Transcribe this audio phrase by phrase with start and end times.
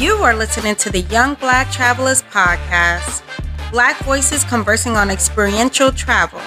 [0.00, 3.22] You are listening to the Young Black Travelers Podcast,
[3.70, 6.40] Black voices conversing on experiential travel,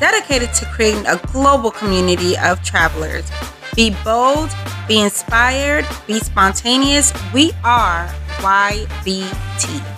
[0.00, 3.30] dedicated to creating a global community of travelers.
[3.76, 4.48] Be bold,
[4.88, 7.12] be inspired, be spontaneous.
[7.34, 9.97] We are YBT.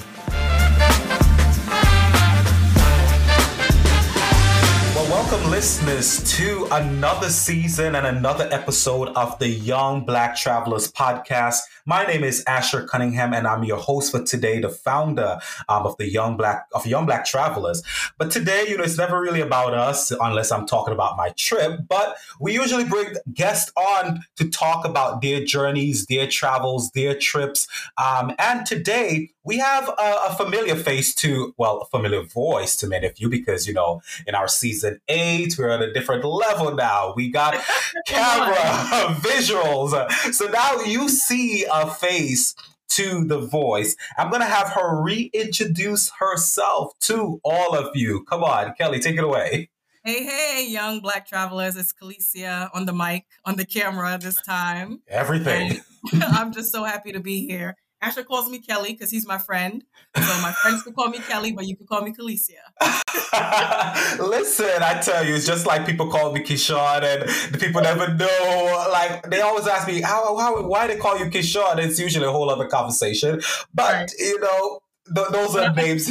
[5.50, 11.58] Listeners to another season and another episode of the Young Black Travelers podcast.
[11.84, 15.96] My name is Asshur Cunningham, and I'm your host for today, the founder um, of
[15.96, 17.82] the Young Black of Young Black Travelers.
[18.16, 21.80] But today, you know, it's never really about us unless I'm talking about my trip.
[21.88, 27.66] But we usually bring guests on to talk about their journeys, their travels, their trips.
[27.98, 32.86] Um, and today we have a, a, familiar face to, well, a familiar voice to
[32.86, 36.74] many of you because, you know, in our season eight, we're at a different level
[36.74, 37.14] now.
[37.16, 37.54] We got
[38.06, 38.54] camera,
[39.20, 40.10] visuals.
[40.32, 42.54] So now you see a face
[42.90, 43.96] to the voice.
[44.18, 48.24] I'm going to have her reintroduce herself to all of you.
[48.24, 49.70] Come on, Kelly, take it away.
[50.04, 51.76] Hey, hey, young black travelers.
[51.76, 55.02] It's Kellisia on the mic, on the camera this time.
[55.08, 55.80] Everything.
[56.22, 57.76] I'm just so happy to be here.
[58.02, 59.84] Asshur calls me Kelly because he's my friend.
[60.16, 62.64] So my friends can call me Kelly, but you can call me Kellisia.
[64.18, 68.12] Listen, I tell you, it's just like people call me Kishon, and the people never
[68.14, 68.88] know.
[68.90, 71.78] Like they always ask me, how, how why they call you Kishon?
[71.78, 73.40] It's usually a whole other conversation.
[73.74, 74.12] But right.
[74.18, 74.80] you know,
[75.14, 76.10] th- those are names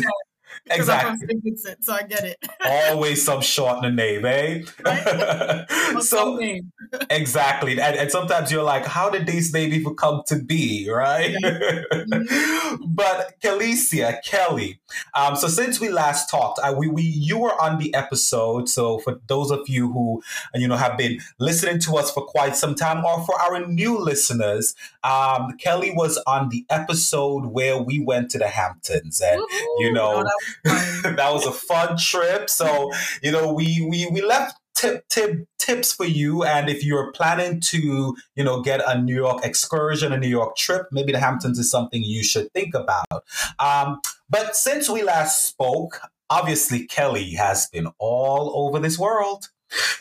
[0.69, 1.27] exactly.
[1.43, 2.37] Vincent, so I get it.
[2.65, 4.63] Always some short in the name, eh?
[4.85, 5.65] Right?
[6.01, 6.71] so name.
[7.09, 11.35] exactly, and, and sometimes you're like, how did these names even come to be, right?
[11.43, 12.75] Mm-hmm.
[12.87, 14.79] but Kellisia, Kelly.
[15.13, 18.69] Um, so since we last talked, I, we we you were on the episode.
[18.69, 20.21] So for those of you who
[20.55, 23.97] you know have been listening to us for quite some time, or for our new
[23.97, 29.83] listeners, um, Kelly was on the episode where we went to the Hamptons, and Woo-hoo!
[29.83, 30.23] you know.
[30.25, 30.29] Oh,
[30.63, 32.49] that was a fun trip.
[32.49, 36.43] So, you know, we we we left tip tip tips for you.
[36.43, 40.55] And if you're planning to you know get a new york excursion a new york
[40.55, 43.23] trip maybe the hamptons is something you should think about.
[43.59, 43.99] Um,
[44.29, 49.49] but since we last spoke obviously kelly has been all over this world.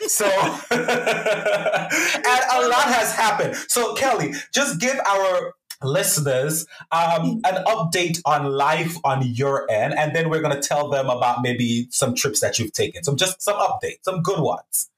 [0.07, 0.25] So
[0.71, 3.55] and a lot has happened.
[3.67, 10.15] So kelly just give our listeners um, an update on life on your end, and
[10.15, 13.03] then we're going to tell them about maybe some trips that you've taken.
[13.03, 14.89] So just some updates, some good ones.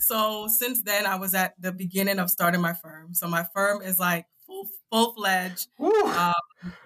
[0.00, 3.14] So since then, I was at the beginning of starting my firm.
[3.14, 5.68] So my firm is like full full fledged.
[5.80, 6.34] Um,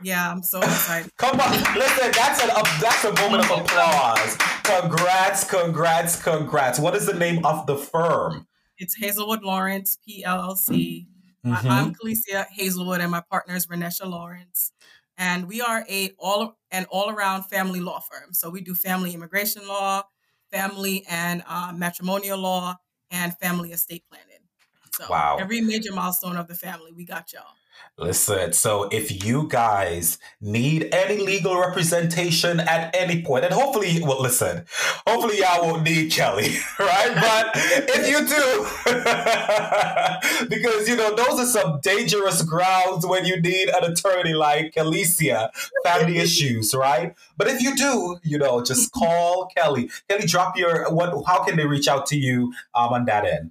[0.02, 1.10] yeah, I'm so excited.
[1.16, 2.50] Come on, listen, that's an
[2.80, 4.36] that's a moment of applause.
[4.62, 6.78] Congrats, congrats, congrats.
[6.78, 8.46] What is the name of the firm?
[8.78, 11.06] It's Hazelwood Lawrence PLLC.
[11.46, 11.68] Mm-hmm.
[11.68, 14.72] I'm Kellisia Hazelwood, and my partner is Renesha Lawrence.
[15.16, 18.32] And we are a all an all around family law firm.
[18.32, 20.02] So we do family immigration law,
[20.50, 22.76] family and uh, matrimonial law,
[23.10, 24.26] and family estate planning.
[24.94, 25.38] So wow.
[25.40, 27.54] every major milestone of the family, we got y'all.
[28.00, 34.22] Listen, so if you guys need any legal representation at any point, and hopefully, well,
[34.22, 34.64] listen,
[35.06, 37.14] hopefully y'all won't need Kelly, right?
[37.14, 38.66] But if you do,
[40.48, 45.50] because, you know, those are some dangerous grounds when you need an attorney like Alicia,
[45.84, 47.14] family issues, right?
[47.36, 49.90] But if you do, you know, just call Kelly.
[50.08, 53.50] Kelly, drop your, what, how can they reach out to you um, on that end?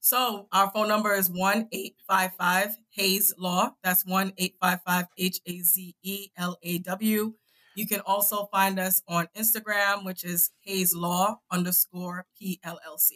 [0.00, 3.72] So our phone number is 1 855 HazeLaw.
[3.82, 7.34] That's 1 855 H A Z E L A W.
[7.74, 13.12] You can also find us on Instagram, which is HazeLaw underscore PLLC.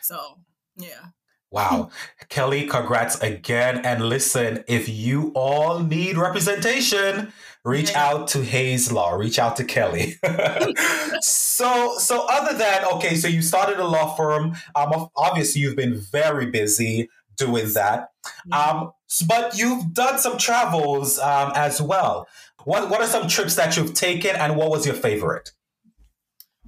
[0.00, 0.38] So,
[0.76, 1.08] yeah.
[1.50, 1.90] Wow.
[2.28, 3.84] Kelly, congrats again.
[3.84, 7.32] And listen, if you all need representation,
[7.64, 8.06] reach yeah.
[8.06, 10.16] out to HazeLaw, reach out to Kelly.
[11.20, 14.56] so, so other than, okay, so you started a law firm.
[14.74, 17.08] Um, obviously, you've been very busy
[17.38, 18.08] doing that.
[18.52, 18.92] Um,
[19.26, 22.28] but you've done some travels um, as well.
[22.64, 25.52] What What are some trips that you've taken, and what was your favorite?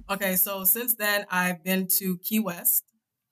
[0.09, 2.83] Okay, so since then I've been to Key West.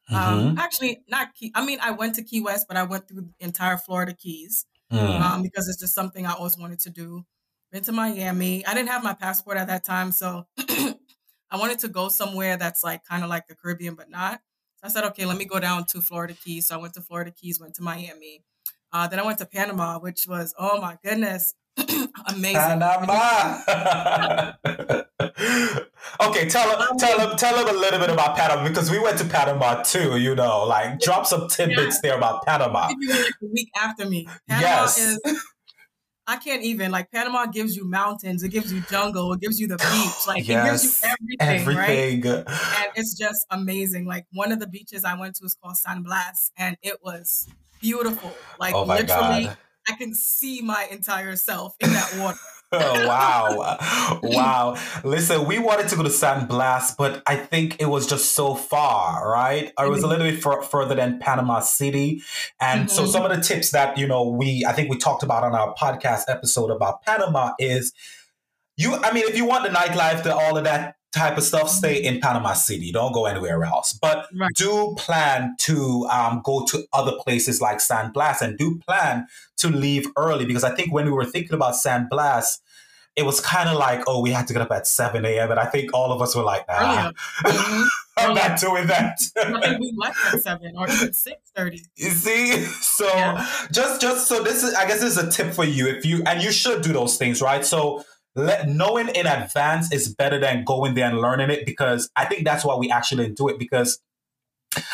[0.09, 0.47] Um, mm-hmm.
[0.49, 1.51] Um, actually, not Key.
[1.55, 4.65] I mean, I went to Key West, but I went through the entire Florida Keys
[4.91, 5.21] mm.
[5.21, 7.25] um, because it's just something I always wanted to do.
[7.71, 8.65] Been to Miami.
[8.65, 12.83] I didn't have my passport at that time, so I wanted to go somewhere that's
[12.83, 14.39] like kind of like the Caribbean, but not.
[14.81, 16.67] So I said, okay, let me go down to Florida Keys.
[16.67, 18.45] So I went to Florida Keys, went to Miami.
[18.93, 21.53] Uh, then I went to Panama, which was, oh my goodness,
[22.27, 22.79] amazing.
[22.79, 23.61] Panama.
[26.21, 29.17] okay, tell him, tell him, tell him a little bit about Panama because we went
[29.19, 30.17] to Panama too.
[30.17, 32.11] You know, like drop some tidbits yeah.
[32.11, 32.87] there about Panama.
[32.97, 34.29] You like a week after me.
[34.47, 34.97] Panama yes.
[34.97, 35.19] Is,
[36.29, 39.67] I can't even like Panama gives you mountains, it gives you jungle, it gives you
[39.67, 42.47] the beach, like yes, it gives you everything, everything, right?
[42.47, 44.05] And it's just amazing.
[44.05, 47.47] Like one of the beaches I went to is called San Blas, and it was
[47.81, 48.31] beautiful.
[48.59, 49.57] Like oh literally, God.
[49.89, 52.37] I can see my entire self in that water.
[52.71, 54.19] Oh, wow.
[54.23, 54.75] Wow.
[55.03, 58.55] Listen, we wanted to go to San Blas, but I think it was just so
[58.55, 59.71] far, right?
[59.77, 62.21] Or it was a little bit f- further than Panama City.
[62.59, 62.89] And mm-hmm.
[62.89, 65.55] so some of the tips that, you know, we, I think we talked about on
[65.55, 67.93] our podcast episode about Panama is
[68.77, 71.69] you, I mean, if you want the nightlife, the, all of that type of stuff,
[71.69, 72.91] stay in Panama City.
[72.91, 73.93] Don't go anywhere else.
[73.93, 74.51] But right.
[74.55, 79.27] do plan to um, go to other places like San Blas and do plan
[79.57, 82.61] to leave early because I think when we were thinking about San Blas,
[83.15, 85.51] it was kind of like, oh, we had to get up at 7 a.m.
[85.51, 87.83] And I think all of us were like, nah, mm-hmm.
[88.17, 89.19] I'm not doing that.
[89.35, 91.81] I think we left at 7 or 6.30.
[91.95, 92.65] You see?
[92.99, 93.47] So yeah.
[93.71, 96.21] just, just so this is, I guess this is a tip for you if you,
[96.25, 97.65] and you should do those things, right?
[97.65, 98.03] So
[98.39, 102.45] let, knowing in advance is better than going there and learning it because I think
[102.45, 103.99] that's why we actually do it because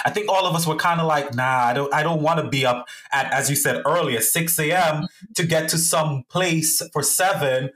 [0.05, 2.39] I think all of us were kind of like, nah, I don't, I don't want
[2.39, 5.07] to be up at, as you said earlier, 6 a.m.
[5.35, 7.71] to get to some place for seven.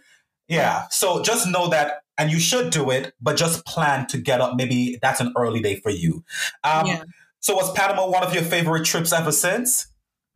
[0.47, 0.85] Yeah.
[0.91, 4.55] So just know that, and you should do it, but just plan to get up.
[4.55, 6.23] Maybe that's an early day for you.
[6.63, 7.03] Um, yeah.
[7.41, 9.87] So was Panama one of your favorite trips ever since?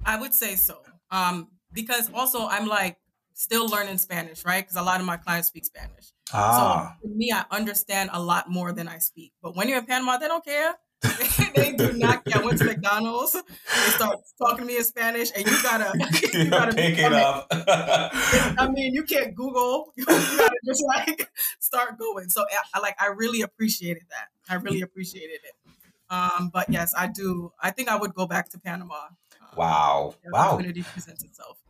[0.06, 0.80] I would say so.
[1.12, 2.98] Um, because also I'm like,
[3.44, 4.64] still learning Spanish, right?
[4.64, 6.14] Because a lot of my clients speak Spanish.
[6.32, 6.96] Ah.
[7.02, 9.34] So for me, I understand a lot more than I speak.
[9.42, 10.76] But when you're in Panama, they don't care.
[11.56, 12.42] they do not care.
[12.42, 13.34] I went to McDonald's.
[13.34, 15.92] They start talking to me in Spanish, and you gotta,
[16.34, 17.48] you gotta pick it up.
[17.52, 19.92] I mean, you can't Google.
[19.98, 21.30] You gotta just like
[21.60, 22.30] start going.
[22.30, 22.96] So I like.
[23.02, 24.28] I really appreciated that.
[24.50, 25.74] I really appreciated it.
[26.10, 27.52] Um, but yes, I do.
[27.62, 28.96] I think I would go back to Panama.
[28.96, 30.16] Um, wow!
[30.32, 30.52] Wow!
[30.52, 31.63] Opportunity presents itself.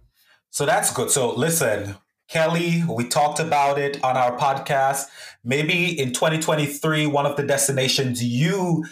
[0.53, 1.09] So that's good.
[1.09, 1.95] So listen,
[2.27, 5.05] Kelly, we talked about it on our podcast.
[5.43, 8.85] Maybe in 2023, one of the destinations you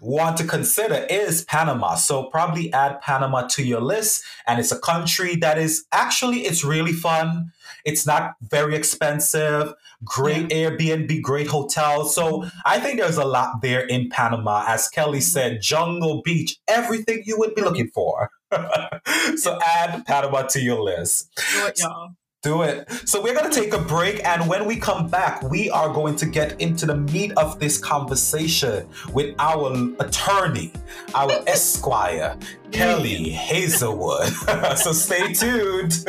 [0.00, 1.96] want to consider is Panama.
[1.96, 4.24] So probably add Panama to your list.
[4.46, 7.52] And it's a country that is actually it's really fun.
[7.84, 9.74] It's not very expensive.
[10.04, 10.70] Great yeah.
[10.70, 12.14] Airbnb, great hotels.
[12.14, 14.64] So I think there's a lot there in Panama.
[14.66, 18.30] As Kelly said, jungle beach, everything you would be looking for.
[19.36, 21.30] so add Panama to your list.
[21.52, 22.10] Do it, y'all.
[22.42, 22.88] Do it.
[23.04, 24.24] So we're going to take a break.
[24.24, 27.78] And when we come back, we are going to get into the meat of this
[27.78, 30.72] conversation with our attorney,
[31.14, 32.38] our esquire,
[32.70, 34.28] Kelly Hazelwood.
[34.76, 36.04] so stay tuned.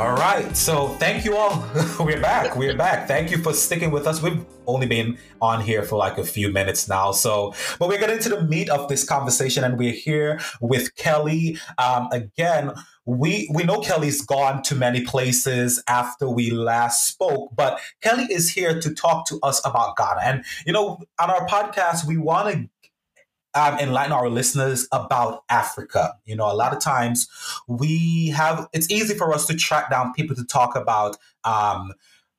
[0.00, 0.56] All right.
[0.56, 1.62] So thank you all.
[2.00, 2.56] We're back.
[2.56, 3.06] We're back.
[3.06, 4.22] Thank you for sticking with us.
[4.22, 7.12] We've only been on here for like a few minutes now.
[7.12, 11.58] So, but we're getting to the meat of this conversation and we're here with Kelly.
[11.76, 12.72] Um, again,
[13.04, 18.48] we we know Kelly's gone to many places after we last spoke, but Kelly is
[18.48, 20.20] here to talk to us about Ghana.
[20.22, 22.70] And you know, on our podcast, we want to
[23.54, 26.14] um, enlighten our listeners about Africa.
[26.24, 27.28] You know, a lot of times
[27.66, 31.92] we have, it's easy for us to track down people to talk about, um,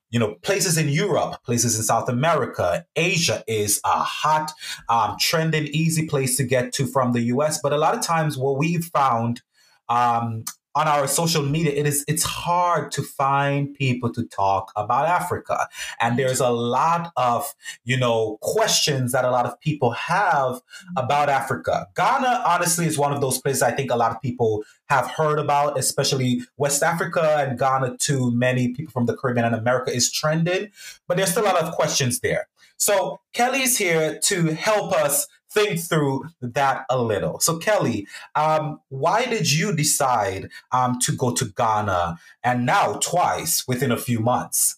[0.10, 2.86] you know, places in Europe, places in South America.
[2.96, 4.52] Asia is a hot,
[4.90, 7.62] um, trending, easy place to get to from the US.
[7.62, 9.42] But a lot of times what we've found
[9.88, 10.44] um,
[10.76, 15.68] on our social media it is it's hard to find people to talk about africa.
[16.00, 20.62] And there's a lot of you know questions that a lot of people have
[20.98, 21.88] about africa.
[21.96, 25.40] Ghana honestly is one of those places i think a lot of people have heard
[25.40, 30.12] about especially west africa and ghana to many people from the caribbean and america is
[30.12, 30.70] trending
[31.08, 32.48] but there's still a lot of questions there.
[32.78, 37.40] So kelly's here to help us think through that a little.
[37.40, 43.68] So, Kelly, um, why did you decide um, to go to Ghana and now twice
[43.68, 44.78] within a few months?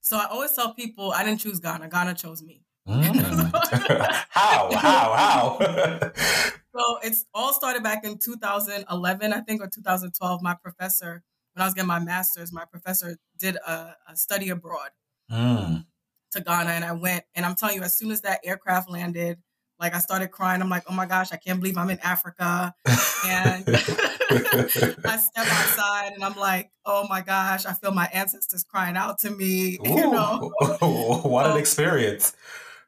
[0.00, 2.62] So, I always tell people I didn't choose Ghana, Ghana chose me.
[2.88, 3.50] Mm.
[4.28, 4.70] how?
[4.74, 5.14] How?
[5.14, 5.58] How?
[6.76, 10.42] so, it's all started back in 2011, I think, or 2012.
[10.42, 11.22] My professor,
[11.54, 14.90] when I was getting my master's, my professor did a, a study abroad.
[15.30, 15.86] Mm.
[16.32, 19.38] To Ghana, and I went, and I'm telling you, as soon as that aircraft landed,
[19.80, 20.60] like I started crying.
[20.60, 22.74] I'm like, oh my gosh, I can't believe I'm in Africa.
[23.24, 28.96] And I step outside and I'm like, oh my gosh, I feel my ancestors crying
[28.96, 29.78] out to me.
[29.86, 32.34] Ooh, you know, what an experience.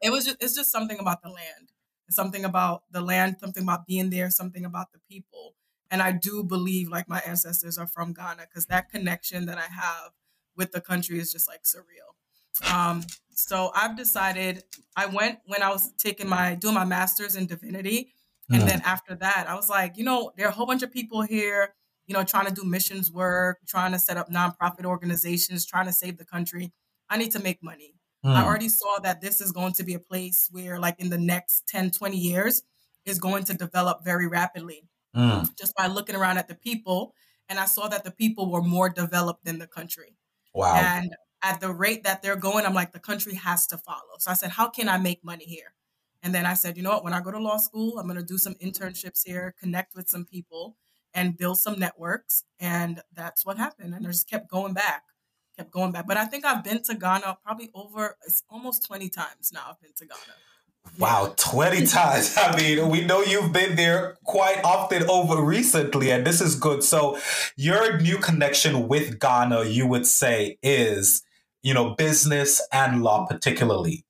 [0.03, 1.73] It was just it's just something about the land.
[2.11, 5.55] something about the land, something about being there, something about the people.
[5.91, 9.73] And I do believe like my ancestors are from Ghana because that connection that I
[9.73, 10.13] have
[10.57, 12.12] with the country is just like surreal.
[12.73, 14.63] Um, so I've decided
[14.97, 18.13] I went when I was taking my doing my master's in divinity.
[18.51, 18.67] And mm.
[18.67, 21.23] then after that, I was like, you know, there are a whole bunch of people
[21.23, 21.75] here,
[22.07, 25.93] you know, trying to do missions work, trying to set up nonprofit organizations, trying to
[25.93, 26.73] save the country.
[27.09, 27.95] I need to make money.
[28.25, 28.35] Mm.
[28.35, 31.19] I already saw that this is going to be a place where, like, in the
[31.19, 32.63] next 10, 20 years,
[33.05, 34.89] is going to develop very rapidly.
[35.17, 35.55] Mm.
[35.57, 37.15] Just by looking around at the people.
[37.49, 40.17] And I saw that the people were more developed than the country.
[40.55, 40.75] Wow.
[40.77, 44.19] And at the rate that they're going, I'm like, the country has to follow.
[44.19, 45.75] So I said, how can I make money here?
[46.23, 47.05] And then I said, you know what?
[47.05, 50.09] When I go to law school, I'm going to do some internships here, connect with
[50.09, 50.77] some people,
[51.15, 52.45] and build some networks.
[52.61, 53.95] And that's what happened.
[53.95, 55.03] And I just kept going back,
[55.57, 56.07] kept going back.
[56.07, 59.81] But I think I've been to Ghana probably over, it's almost 20 times now I've
[59.81, 60.37] been to Ghana.
[60.99, 62.37] Wow, 20 times.
[62.37, 66.85] I mean, we know you've been there quite often over recently, and this is good.
[66.85, 67.19] So,
[67.57, 71.23] your new connection with Ghana, you would say, is,
[71.63, 74.05] you know, business and law, particularly.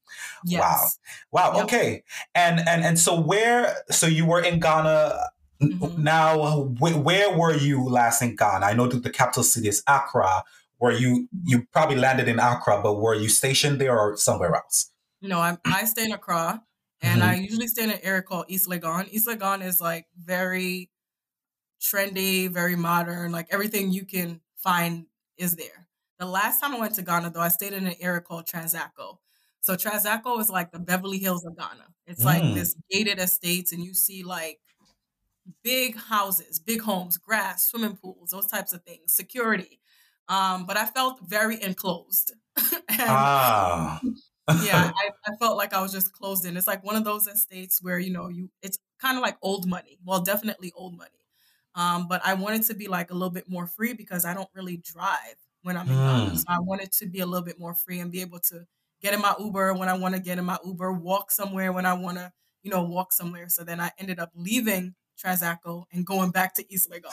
[0.44, 0.98] Yes.
[1.30, 1.52] Wow.
[1.52, 1.56] Wow.
[1.56, 1.64] Yep.
[1.64, 2.02] Okay.
[2.34, 5.30] And and and so where so you were in Ghana
[5.62, 6.02] mm-hmm.
[6.02, 8.66] now wh- where were you last in Ghana?
[8.66, 10.44] I know that the capital city is Accra.
[10.78, 14.90] Where you you probably landed in Accra, but were you stationed there or somewhere else?
[15.20, 16.60] No, I I stay in Accra
[17.00, 17.30] and mm-hmm.
[17.30, 19.08] I usually stay in an area called East Legon.
[19.12, 20.90] East Legon is like very
[21.80, 25.06] trendy, very modern, like everything you can find
[25.36, 25.88] is there.
[26.22, 29.18] The last time I went to Ghana though, I stayed in an area called Trasacco.
[29.60, 31.84] So Trasacco is like the Beverly Hills of Ghana.
[32.06, 32.26] It's mm.
[32.26, 34.60] like this gated estates, and you see like
[35.64, 39.80] big houses, big homes, grass, swimming pools, those types of things, security.
[40.28, 42.34] Um, but I felt very enclosed.
[42.56, 44.00] and, ah.
[44.62, 46.56] yeah, I, I, felt like I was just closed in.
[46.56, 48.48] It's like one of those estates where you know you.
[48.62, 49.98] It's kind of like old money.
[50.04, 51.10] Well, definitely old money.
[51.74, 54.50] Um, but I wanted to be like a little bit more free because I don't
[54.54, 56.30] really drive when I'm in Ghana.
[56.30, 56.36] Mm.
[56.36, 58.66] So I wanted to be a little bit more free and be able to
[59.00, 61.86] get in my Uber when I want to get in my Uber, walk somewhere when
[61.86, 63.48] I want to, you know, walk somewhere.
[63.48, 67.10] So then I ended up leaving Trasacco and going back to East Legon.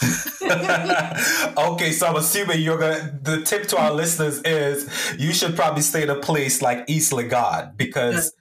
[1.73, 3.19] okay, so I'm assuming you're gonna.
[3.21, 7.11] The tip to our listeners is you should probably stay in a place like East
[7.11, 8.33] Legon because.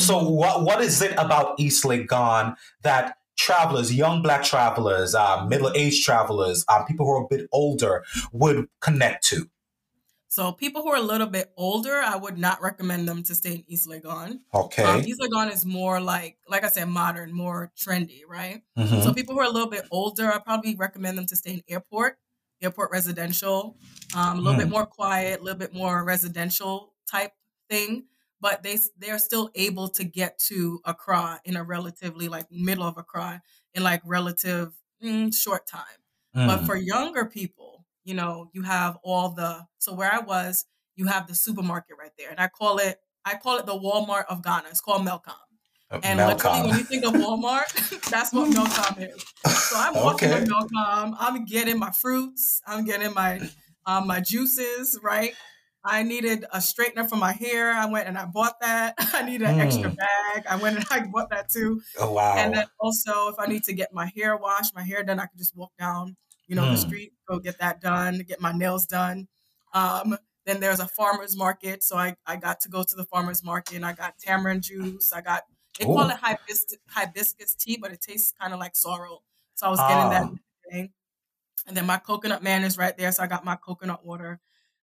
[0.00, 0.34] So mm-hmm.
[0.34, 6.04] what what is it about East Legon that travelers, young black travelers, uh, middle aged
[6.04, 9.48] travelers, uh, people who are a bit older would connect to?
[10.34, 13.52] So people who are a little bit older, I would not recommend them to stay
[13.52, 14.40] in East Legon.
[14.52, 14.82] Okay.
[14.82, 18.62] Um, East Legon is more like, like I said, modern, more trendy, right?
[18.76, 19.02] Mm-hmm.
[19.02, 21.62] So people who are a little bit older, I probably recommend them to stay in
[21.68, 22.18] Airport,
[22.60, 23.76] Airport Residential,
[24.16, 24.64] um, a little mm.
[24.64, 27.30] bit more quiet, a little bit more residential type
[27.70, 28.06] thing.
[28.40, 32.98] But they they're still able to get to Accra in a relatively like middle of
[32.98, 33.40] Accra
[33.74, 35.82] in like relative mm, short time.
[36.36, 36.46] Mm.
[36.46, 37.74] But for younger people
[38.04, 42.12] you know, you have all the so where I was, you have the supermarket right
[42.18, 42.30] there.
[42.30, 44.64] And I call it I call it the Walmart of Ghana.
[44.68, 45.32] It's called Melcom.
[45.90, 46.28] Uh, and Melcom.
[46.28, 49.24] literally when you think of Walmart, that's what Melcom is.
[49.64, 50.44] So I'm walking okay.
[50.44, 53.40] to Melcom, I'm getting my fruits, I'm getting my
[53.86, 55.34] um, my juices, right?
[55.84, 57.72] I needed a straightener for my hair.
[57.72, 58.94] I went and I bought that.
[58.98, 59.60] I needed an mm.
[59.60, 60.46] extra bag.
[60.48, 61.82] I went and I bought that too.
[61.98, 62.34] Oh wow.
[62.36, 65.26] And then also if I need to get my hair washed, my hair done, I
[65.26, 66.72] can just walk down you know, mm.
[66.72, 69.28] the street, go get that done, get my nails done.
[69.72, 71.82] Um, then there's a farmer's market.
[71.82, 75.12] So I, I got to go to the farmer's market and I got tamarind juice.
[75.12, 75.44] I got,
[75.78, 75.94] they Ooh.
[75.94, 79.22] call it hibiscus, hibiscus tea, but it tastes kind of like sorrel.
[79.54, 80.70] So I was getting that ah.
[80.70, 80.92] thing.
[81.66, 83.10] And then my coconut man is right there.
[83.12, 84.38] So I got my coconut water.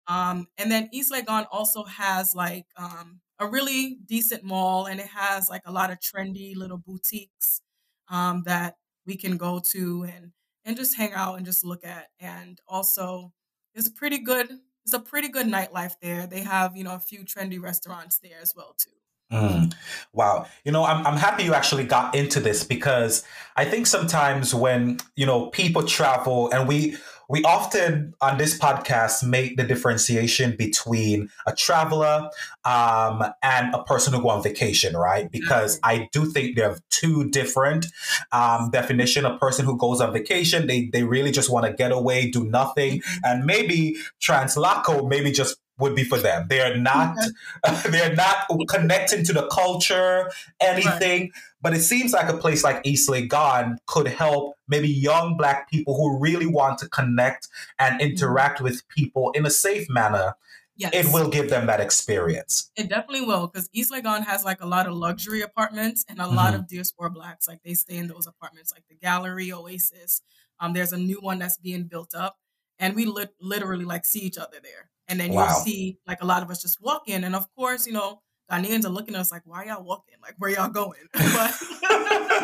[0.09, 5.07] Um, and then East Legon also has like um, a really decent mall and it
[5.07, 7.61] has like a lot of trendy little boutiques
[8.09, 10.05] um, that we can go to.
[10.05, 10.33] And
[10.69, 12.09] and just hang out and just look at.
[12.21, 13.33] And also,
[13.75, 14.51] it's pretty good.
[14.85, 16.27] It's a pretty good nightlife there.
[16.27, 18.91] They have you know a few trendy restaurants there as well too.
[19.33, 19.75] Mm.
[20.15, 20.47] Wow.
[20.65, 23.25] You know, I'm, I'm happy you actually got into this because
[23.57, 26.97] I think sometimes when, you know, people travel and we,
[27.29, 32.31] we often on this podcast make the differentiation between a traveler
[32.65, 35.31] um, and a person who go on vacation, right?
[35.31, 37.87] Because I do think they have two different
[38.33, 39.27] um, definition.
[39.27, 42.45] A person who goes on vacation, they they really just want to get away, do
[42.45, 43.19] nothing, mm-hmm.
[43.25, 46.47] and maybe Trasacco maybe just would be for them.
[46.49, 47.17] They are not
[47.89, 50.31] they're not connecting to the culture,
[50.61, 51.23] anything.
[51.23, 51.33] Right.
[51.61, 55.71] But it seems like a place like East Lake Legon could help maybe young black
[55.71, 58.11] people who really want to connect and mm-hmm.
[58.11, 58.65] interact mm-hmm.
[58.65, 60.35] with people in a safe manner.
[60.77, 60.93] Yes.
[60.95, 62.71] It will give them that experience.
[62.77, 66.23] It definitely will, because East Legon has like a lot of luxury apartments and a
[66.23, 66.37] mm-hmm.
[66.37, 67.49] lot of diaspora blacks.
[67.49, 70.23] Like they stay in those apartments, like the Gallery, Oasis.
[70.61, 72.37] Um, there's a new one that's being built up,
[72.79, 75.47] and we li- literally like see each other there And then wow.
[75.47, 77.25] you'll see like a lot of us just walk in.
[77.25, 80.15] And of course, you know, Ghanaians are looking at us like, why y'all walking?
[80.23, 80.99] Like, where y'all going?
[81.19, 81.55] But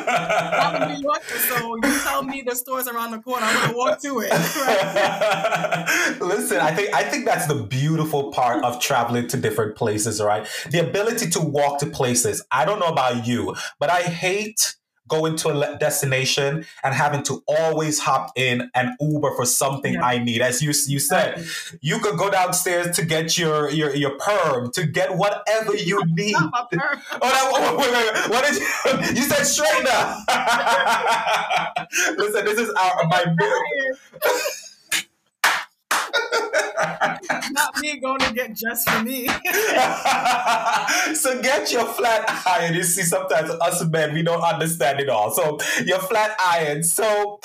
[0.06, 3.76] I'm a New Yorker, so you tell me the store's around the corner, I'm gonna
[3.76, 4.30] walk to it.
[6.20, 10.46] Listen, I think I think that's the beautiful part of traveling to different places, right?
[10.70, 12.44] The ability to walk to places.
[12.50, 14.76] I don't know about you, but I hate
[15.08, 20.04] going to a destination and having to always hop in an Uber for something yeah.
[20.04, 20.40] I need.
[20.40, 21.46] As you you said,
[21.80, 26.34] you could go downstairs to get your your your perm, to get whatever you need.
[26.40, 28.64] oh, no, wait, wait, wait, What did you?
[29.14, 30.24] You said straightener.
[32.16, 34.56] Listen, this is our my.
[37.52, 39.26] Not me going to get just for me.
[41.14, 42.74] so get your flat iron.
[42.74, 45.30] You see, sometimes us men we don't understand it all.
[45.30, 46.82] So your flat iron.
[46.82, 47.40] So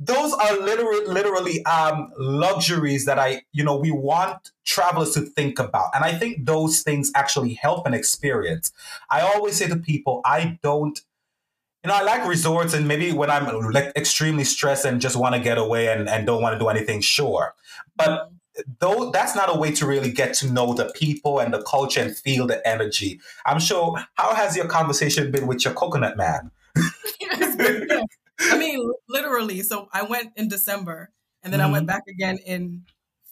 [0.00, 5.58] those are literally literally um, luxuries that I, you know, we want travelers to think
[5.58, 5.90] about.
[5.94, 8.72] And I think those things actually help an experience.
[9.10, 11.00] I always say to people, I don't
[11.84, 15.34] you know, I like resorts and maybe when I'm like extremely stressed and just want
[15.34, 17.54] to get away and, and don't want to do anything, sure.
[17.96, 18.30] But
[18.78, 22.00] though that's not a way to really get to know the people and the culture
[22.00, 23.20] and feel the energy.
[23.46, 23.96] I'm sure.
[24.14, 26.50] How has your conversation been with your coconut man?
[26.76, 29.62] I mean, literally.
[29.62, 31.10] So I went in December,
[31.42, 31.68] and then mm-hmm.
[31.68, 31.96] I went mm-hmm.
[31.96, 32.84] back again in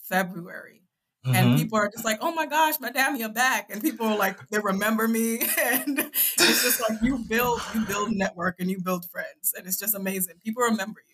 [0.03, 0.80] February.
[1.25, 1.35] Mm-hmm.
[1.35, 4.17] And people are just like, "Oh my gosh, my Madame, you're back!" And people are
[4.17, 8.81] like, they remember me, and it's just like you build, you build network, and you
[8.81, 10.35] build friends, and it's just amazing.
[10.43, 11.11] People remember you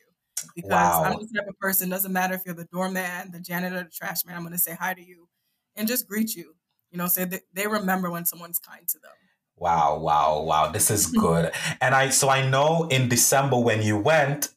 [0.55, 1.03] because wow.
[1.03, 1.89] I'm the type of person.
[1.89, 4.35] Doesn't matter if you're the doorman, the janitor, the trash man.
[4.37, 5.27] I'm going to say hi to you
[5.75, 6.55] and just greet you.
[6.91, 9.11] You know, say that they remember when someone's kind to them.
[9.57, 10.71] Wow, wow, wow.
[10.71, 11.51] This is good.
[11.81, 14.49] and I so I know in December when you went,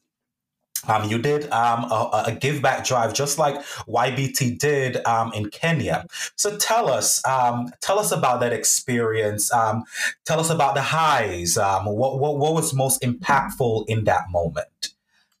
[0.87, 3.55] um, you did um, a, a, give back drive just like
[3.87, 6.05] YBT did um, in Kenya.
[6.35, 9.53] So tell us, um, tell us about that experience.
[9.53, 9.83] Um,
[10.25, 11.57] tell us about the highs.
[11.57, 14.93] Um, what, what, what was most impactful in that moment?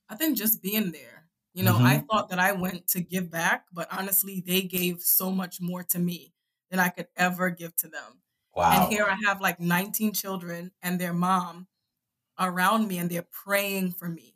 [0.09, 1.25] I think just being there.
[1.53, 1.85] You know, mm-hmm.
[1.85, 5.83] I thought that I went to give back, but honestly, they gave so much more
[5.83, 6.33] to me
[6.69, 8.21] than I could ever give to them.
[8.55, 8.83] Wow.
[8.83, 11.67] And here I have like 19 children and their mom
[12.39, 14.35] around me, and they're praying for me.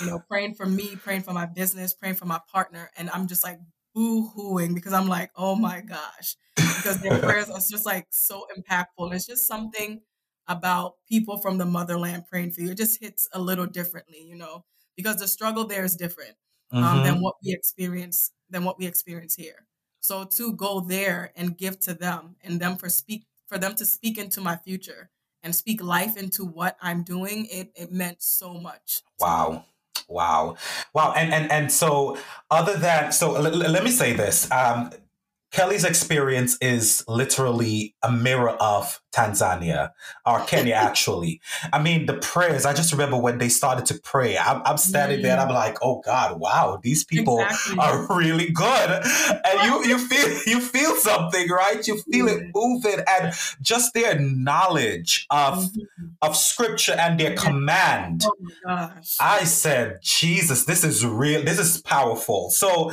[0.00, 2.90] You know, praying for me, praying for my business, praying for my partner.
[2.96, 3.58] And I'm just like
[3.94, 6.36] boo hooing because I'm like, oh my gosh.
[6.56, 9.06] Because their prayers are just like so impactful.
[9.06, 10.00] And it's just something
[10.48, 12.70] about people from the motherland praying for you.
[12.70, 14.64] It just hits a little differently, you know
[14.96, 16.34] because the struggle there is different
[16.70, 17.04] um, mm-hmm.
[17.04, 19.66] than what we experience than what we experience here.
[20.00, 23.86] So to go there and give to them and them for speak for them to
[23.86, 25.10] speak into my future
[25.42, 29.02] and speak life into what I'm doing, it it meant so much.
[29.20, 29.64] Wow.
[30.08, 30.56] Wow.
[30.94, 31.12] Wow.
[31.16, 32.18] And and and so
[32.50, 34.50] other than so l- l- let me say this.
[34.50, 34.90] Um
[35.52, 39.90] Kelly's experience is literally a mirror of Tanzania
[40.24, 41.40] or Kenya, actually.
[41.72, 44.38] I mean, the prayers, I just remember when they started to pray.
[44.38, 45.22] I'm, I'm standing mm.
[45.22, 47.78] there and I'm like, oh God, wow, these people exactly.
[47.78, 49.02] are really good.
[49.44, 51.86] And you, you feel, you feel something, right?
[51.86, 56.04] You feel it moving and just their knowledge of, mm-hmm.
[56.22, 58.24] of scripture and their command.
[58.66, 61.42] Oh I said, Jesus, this is real.
[61.42, 62.48] This is powerful.
[62.50, 62.92] So,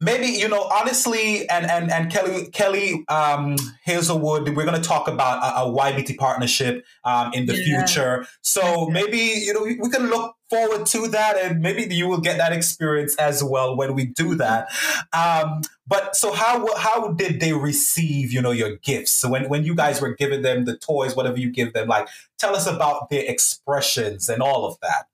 [0.00, 5.08] maybe you know honestly and and and kelly kelly um hazelwood we're going to talk
[5.08, 7.64] about a, a ybt partnership um in the yeah.
[7.64, 12.06] future so maybe you know we, we, can look forward to that and maybe you
[12.06, 14.36] will get that experience as well when we do mm-hmm.
[14.36, 14.68] that
[15.14, 19.64] um but so how how did they receive you know your gifts so when when
[19.64, 22.06] you guys were giving them the toys whatever you give them like
[22.38, 25.06] tell us about their expressions and all of that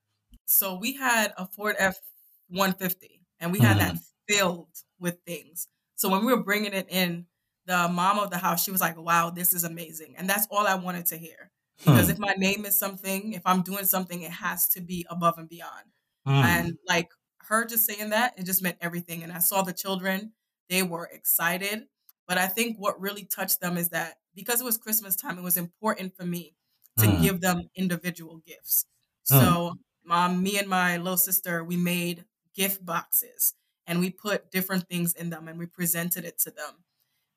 [0.45, 2.01] so we had a ford f
[2.49, 3.95] 150 and we had mm-hmm.
[3.95, 4.69] that filled
[5.03, 5.69] with things.
[5.97, 7.27] So when we were bringing it in,
[7.67, 10.15] the mom of the house, she was like, wow, this is amazing.
[10.17, 11.51] And that's all I wanted to hear.
[11.79, 12.13] Because hmm.
[12.13, 15.49] if my name is something, if I'm doing something, it has to be above and
[15.49, 15.85] beyond.
[16.27, 16.33] Hmm.
[16.33, 17.09] And like
[17.49, 19.23] her just saying that, it just meant everything.
[19.23, 20.33] And I saw the children,
[20.69, 21.85] they were excited.
[22.27, 25.43] But I think what really touched them is that because it was Christmas time, it
[25.43, 26.55] was important for me
[26.99, 27.23] to hmm.
[27.23, 28.87] give them individual gifts.
[29.25, 33.55] So mom, me and my little sister, we made gift boxes
[33.87, 36.75] and we put different things in them and we presented it to them.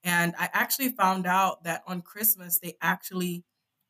[0.03, 3.43] And I actually found out that on Christmas, they actually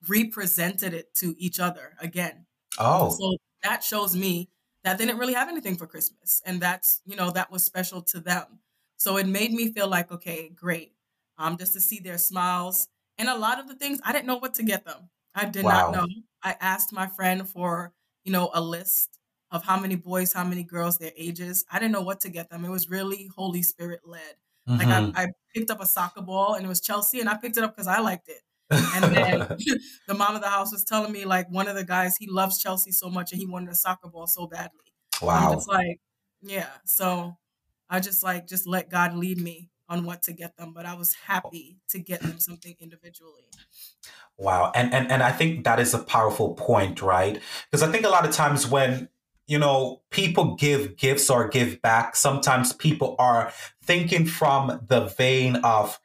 [0.07, 2.45] represented it to each other again.
[2.79, 3.09] Oh.
[3.09, 4.49] So that shows me
[4.83, 6.41] that they didn't really have anything for Christmas.
[6.45, 8.59] And that's, you know, that was special to them.
[8.97, 10.93] So it made me feel like, okay, great.
[11.37, 12.87] Um, just to see their smiles.
[13.17, 15.09] And a lot of the things I didn't know what to get them.
[15.33, 15.91] I did wow.
[15.91, 16.07] not know.
[16.43, 17.91] I asked my friend for,
[18.23, 19.14] you know, a list
[19.55, 21.63] of how many boys, how many girls, their ages.
[21.71, 22.65] I didn't know what to get them.
[22.65, 24.21] It was really Holy Spirit led.
[24.67, 24.77] Mm-hmm.
[24.77, 25.17] Like I, mm-hmm.
[25.17, 27.73] I picked up a soccer ball and it was Chelsea, and I picked it up
[27.73, 28.41] because I liked it.
[28.69, 29.39] And then
[30.07, 32.61] the mom of the house was telling me like one of the guys he loves
[32.61, 34.93] Chelsea so much and he wanted a soccer ball so badly.
[35.21, 35.53] Wow.
[35.53, 35.99] I'm like,
[36.41, 36.67] yeah.
[36.83, 37.37] So
[37.89, 40.95] I just like just let God lead me on what to get them, but I
[40.95, 43.47] was happy to get them something individually.
[44.37, 44.71] Wow.
[44.75, 47.39] And and and I think that is a powerful point, right?
[47.69, 49.09] Because I think a lot of times when
[49.47, 52.15] you know, people give gifts or give back.
[52.15, 53.51] Sometimes people are
[53.83, 55.99] thinking from the vein of,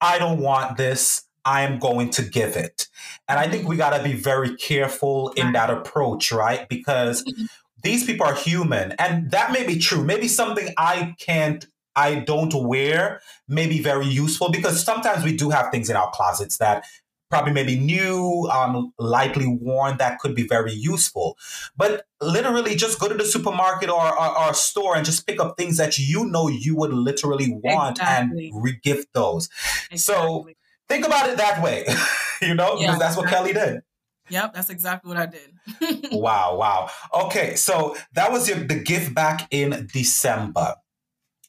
[0.00, 1.24] I don't want this.
[1.44, 2.88] I am going to give it.
[3.28, 6.68] And I think we got to be very careful in that approach, right?
[6.68, 7.44] Because mm-hmm.
[7.82, 8.92] these people are human.
[8.98, 10.02] And that may be true.
[10.02, 15.50] Maybe something I can't, I don't wear may be very useful because sometimes we do
[15.50, 16.84] have things in our closets that
[17.30, 21.36] probably maybe new, um, lightly worn, that could be very useful.
[21.76, 25.56] But literally just go to the supermarket or, or, or store and just pick up
[25.56, 28.50] things that you know you would literally want exactly.
[28.50, 29.48] and re-gift those.
[29.90, 29.98] Exactly.
[29.98, 30.48] So
[30.88, 31.84] think about it that way,
[32.42, 33.52] you know, yeah, because that's what exactly.
[33.52, 33.82] Kelly did.
[34.28, 36.10] Yep, that's exactly what I did.
[36.12, 36.90] wow, wow.
[37.14, 40.74] Okay, so that was your, the gift back in December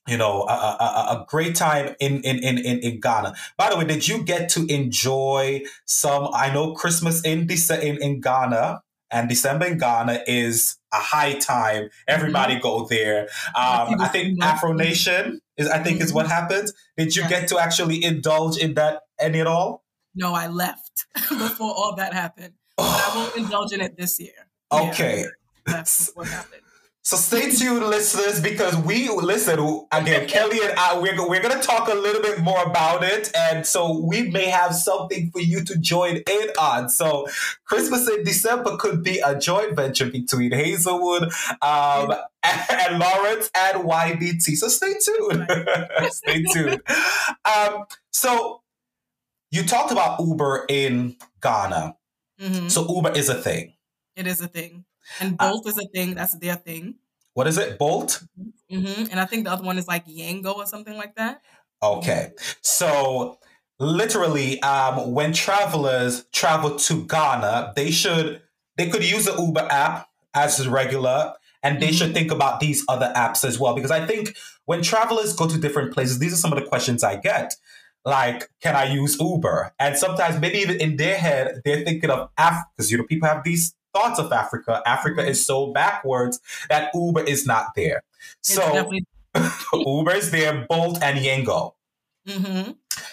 [0.07, 3.33] you know, a, a, a, great time in, in, in, in Ghana.
[3.57, 6.29] By the way, did you get to enjoy some?
[6.33, 11.33] I know Christmas in, Dece- in, in Ghana and December in Ghana is a high
[11.33, 11.89] time.
[12.07, 12.63] Everybody mm-hmm.
[12.63, 13.23] go there.
[13.55, 16.05] Um, I think Afro Nation is, I think, mm-hmm.
[16.05, 16.73] is what happens.
[16.97, 19.83] Did you get to actually indulge in that any at all?
[20.15, 22.53] No, I left before all that happened.
[22.75, 24.47] But I won't indulge in it this year.
[24.71, 25.25] Okay.
[25.67, 26.61] Yeah, before it happened.
[27.07, 30.27] So stay tuned, listeners, because we listen again.
[30.27, 33.97] Kelly and I, we're we're gonna talk a little bit more about it, and so
[33.97, 36.89] we may have something for you to join in on.
[36.89, 37.25] So
[37.63, 43.85] Christmas in December could be a joint venture between Hazelwood um, and, and, Lawrence and
[43.85, 44.57] YBT.
[44.57, 45.47] So stay tuned.
[46.09, 46.81] stay tuned.
[47.45, 48.63] Um, so
[49.49, 51.95] you talked about Uber in Ghana.
[52.41, 52.67] Mm-hmm.
[52.67, 53.75] So Uber is a thing.
[54.17, 54.83] It is a thing.
[55.19, 56.15] And Bolt uh, is a thing.
[56.15, 56.95] That's their thing.
[57.33, 57.77] What is it?
[57.77, 58.23] Bolt?
[58.71, 59.11] Mm-hmm.
[59.11, 61.41] And I think the other one is like Yango or something like that.
[61.81, 62.31] Okay.
[62.61, 63.37] So
[63.79, 68.41] literally, um, when travelers travel to Ghana, they should
[68.77, 71.95] they could use the Uber app as regular and they mm-hmm.
[71.95, 75.57] should think about these other apps as well because i think when travelers go to
[75.57, 77.55] different places these are some of the questions i get
[78.05, 82.29] like can i use uber and sometimes maybe even in their head they're thinking of
[82.37, 84.81] af because you know people have these thoughts of Africa.
[84.85, 88.03] Africa is so backwards that Uber is not there.
[88.41, 88.91] So
[89.73, 91.73] Uber is there, Bolt and Yango.
[92.27, 92.71] Mm-hmm.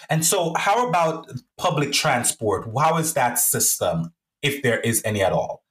[0.09, 2.67] And so, how about public transport?
[2.77, 5.63] How is that system, if there is any at all?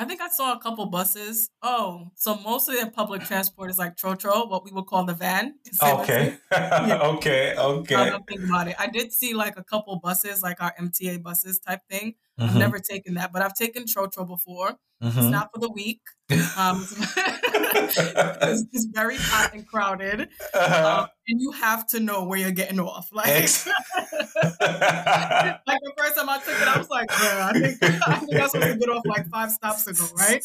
[0.00, 1.50] I think I saw a couple buses.
[1.60, 5.56] Oh, so mostly the public transport is like Trotro, what we would call the van.
[5.82, 6.36] Okay.
[6.52, 7.00] yeah.
[7.02, 7.54] okay.
[7.56, 7.94] Okay.
[7.96, 8.76] I don't think about it.
[8.78, 12.14] I did see like a couple buses, like our MTA buses type thing.
[12.38, 12.50] Mm-hmm.
[12.50, 14.76] I've never taken that, but I've taken Trotro before.
[15.02, 15.18] Mm-hmm.
[15.18, 16.00] It's not for the weak.
[16.58, 21.02] Um, it's, it's, very hot and crowded, uh-huh.
[21.02, 23.08] um, and you have to know where you're getting off.
[23.12, 23.48] Like, like
[25.80, 28.50] the first time I took it, I was like, I think I think I was
[28.50, 30.44] supposed to get off like five stops ago, right?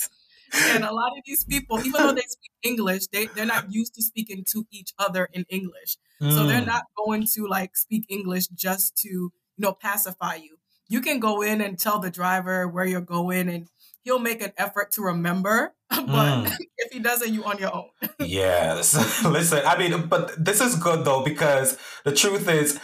[0.54, 3.96] And a lot of these people, even though they speak English, they, they're not used
[3.96, 5.98] to speaking to each other in English.
[6.22, 6.32] Mm.
[6.32, 6.68] So they're mm.
[6.68, 10.58] not going to like speak English just to, you know, pacify you
[10.94, 13.68] you can go in and tell the driver where you're going and
[14.04, 16.58] he'll make an effort to remember but mm.
[16.78, 17.90] if he doesn't you on your own.
[18.20, 19.24] Yes.
[19.26, 22.80] Listen i mean but this is good though because the truth is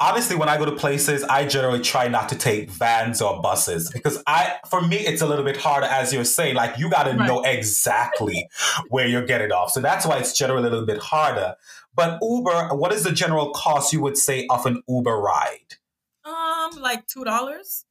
[0.00, 3.90] honestly when i go to places i generally try not to take vans or buses
[3.90, 7.04] because i for me it's a little bit harder as you're saying like you got
[7.04, 7.26] to right.
[7.26, 8.48] know exactly
[8.88, 9.70] where you're getting off.
[9.70, 11.56] So that's why it's generally a little bit harder.
[11.94, 15.76] But uber what is the general cost you would say of an uber ride
[16.72, 17.84] like two dollars.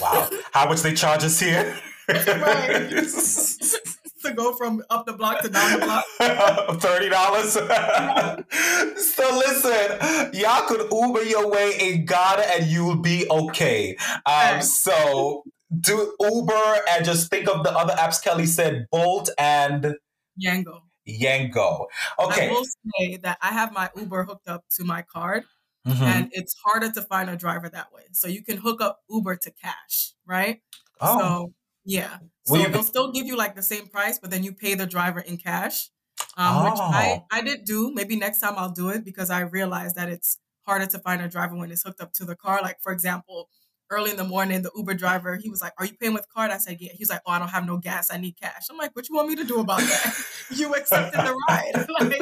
[0.00, 1.76] Wow, how much they charge us here?
[2.08, 2.90] right.
[4.22, 6.04] to go from up the block to down the block.
[6.80, 7.52] Thirty dollars.
[7.52, 13.96] so listen, y'all could Uber your way in Ghana and you'll be okay.
[14.26, 15.44] Um, so
[15.78, 19.94] do Uber and just think of the other apps Kelly said, Bolt and
[20.42, 20.80] Yango.
[21.08, 21.86] Yango.
[22.18, 22.48] Okay.
[22.48, 25.44] I will say that I have my Uber hooked up to my card.
[25.86, 26.02] Mm-hmm.
[26.02, 28.02] And it's harder to find a driver that way.
[28.12, 30.60] So you can hook up Uber to cash, right?
[31.00, 31.18] Oh.
[31.18, 31.52] So
[31.84, 32.18] yeah.
[32.44, 34.86] So they'll be- still give you like the same price, but then you pay the
[34.86, 35.88] driver in cash.
[36.36, 36.64] Um, oh.
[36.64, 37.92] which I, I did do.
[37.94, 41.28] Maybe next time I'll do it because I realized that it's harder to find a
[41.28, 42.60] driver when it's hooked up to the car.
[42.62, 43.48] Like for example,
[43.90, 46.50] early in the morning, the Uber driver, he was like, Are you paying with card?
[46.50, 46.92] I said, Yeah.
[46.92, 48.12] He was like, Oh, I don't have no gas.
[48.12, 48.66] I need cash.
[48.70, 50.24] I'm like, What you want me to do about that?
[50.50, 51.86] you accepted the ride.
[52.00, 52.20] like,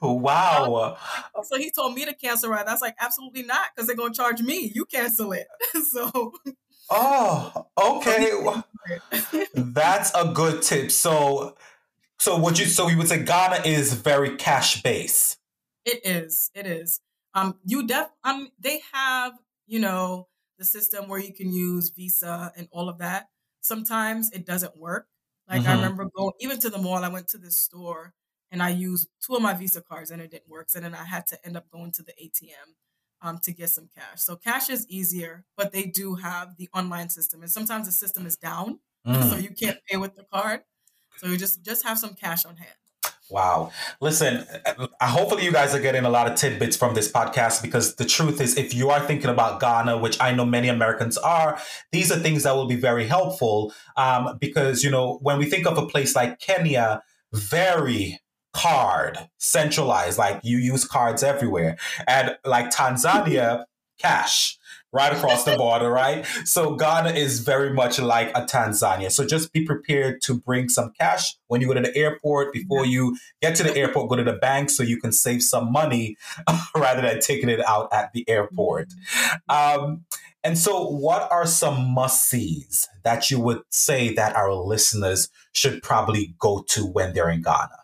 [0.00, 0.96] wow.
[1.44, 2.66] So he told me to cancel right.
[2.66, 4.70] I was like, absolutely not, because they're gonna charge me.
[4.74, 5.46] You cancel it.
[5.90, 6.32] so
[6.90, 8.30] Oh, okay.
[9.54, 10.90] That's a good tip.
[10.90, 11.56] So
[12.18, 15.38] so would you so you would say Ghana is very cash based?
[15.84, 16.50] It is.
[16.54, 17.00] It is.
[17.34, 19.32] Um you def um they have,
[19.66, 23.28] you know, the system where you can use Visa and all of that.
[23.60, 25.06] Sometimes it doesn't work.
[25.48, 25.70] Like mm-hmm.
[25.70, 28.14] I remember going even to the mall, I went to this store
[28.50, 30.70] and I used two of my Visa cards and it didn't work.
[30.70, 32.74] So then I had to end up going to the ATM
[33.22, 34.20] um, to get some cash.
[34.20, 38.26] So cash is easier, but they do have the online system, and sometimes the system
[38.26, 39.30] is down, mm.
[39.30, 40.60] so you can't pay with the card.
[41.18, 42.74] So you just just have some cash on hand.
[43.32, 43.72] Wow.
[44.02, 47.94] Listen, uh, hopefully you guys are getting a lot of tidbits from this podcast because
[47.94, 51.58] the truth is, if you are thinking about Ghana, which I know many Americans are,
[51.92, 55.66] these are things that will be very helpful um, because, you know, when we think
[55.66, 58.20] of a place like Kenya, very
[58.52, 61.78] card centralized, like you use cards everywhere.
[62.06, 63.64] And like Tanzania,
[63.98, 64.58] cash
[64.92, 66.24] right across the border, right?
[66.44, 69.10] So Ghana is very much like a Tanzania.
[69.10, 72.52] So just be prepared to bring some cash when you go to the airport.
[72.52, 75.72] Before you get to the airport, go to the bank so you can save some
[75.72, 76.16] money
[76.76, 78.88] rather than taking it out at the airport.
[79.48, 80.04] Um,
[80.44, 85.82] and so, what are some must sees that you would say that our listeners should
[85.84, 87.82] probably go to when they're in Ghana?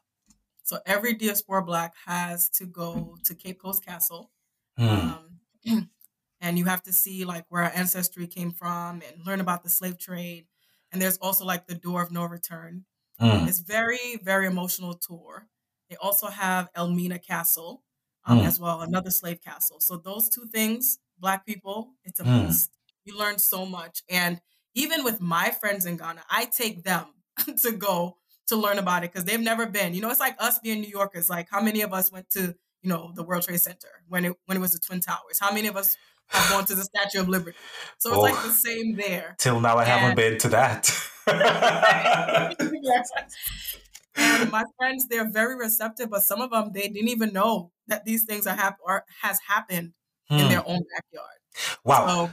[0.68, 4.30] So every diaspora black has to go to Cape Coast Castle.
[4.78, 5.18] Mm.
[5.66, 5.90] Um,
[6.40, 9.68] and you have to see like where our ancestry came from and learn about the
[9.68, 10.46] slave trade.
[10.92, 12.84] And there's also like the door of no return.
[13.20, 13.48] Mm.
[13.48, 15.46] It's very, very emotional tour.
[15.90, 17.82] They also have Elmina Castle
[18.26, 18.46] um, mm.
[18.46, 19.80] as well, another slave castle.
[19.80, 22.46] So those two things, black people, it's a mm.
[22.46, 22.70] must.
[23.04, 24.02] You learn so much.
[24.08, 24.40] And
[24.74, 27.06] even with my friends in Ghana, I take them
[27.62, 29.94] to go to learn about it because they've never been.
[29.94, 31.30] You know, it's like us being New Yorkers.
[31.30, 34.36] Like, how many of us went to you know the World Trade Center when it
[34.46, 35.38] when it was the Twin Towers?
[35.40, 35.96] How many of us
[36.28, 37.56] have gone to the Statue of Liberty?
[37.98, 39.36] So it's oh, like the same there.
[39.38, 40.90] Till now, I and, haven't been to that.
[44.18, 48.04] And my friends, they're very receptive, but some of them they didn't even know that
[48.04, 49.92] these things are hap- or has happened
[50.28, 50.38] hmm.
[50.38, 51.38] in their own backyard.
[51.84, 52.06] Wow.
[52.06, 52.30] So,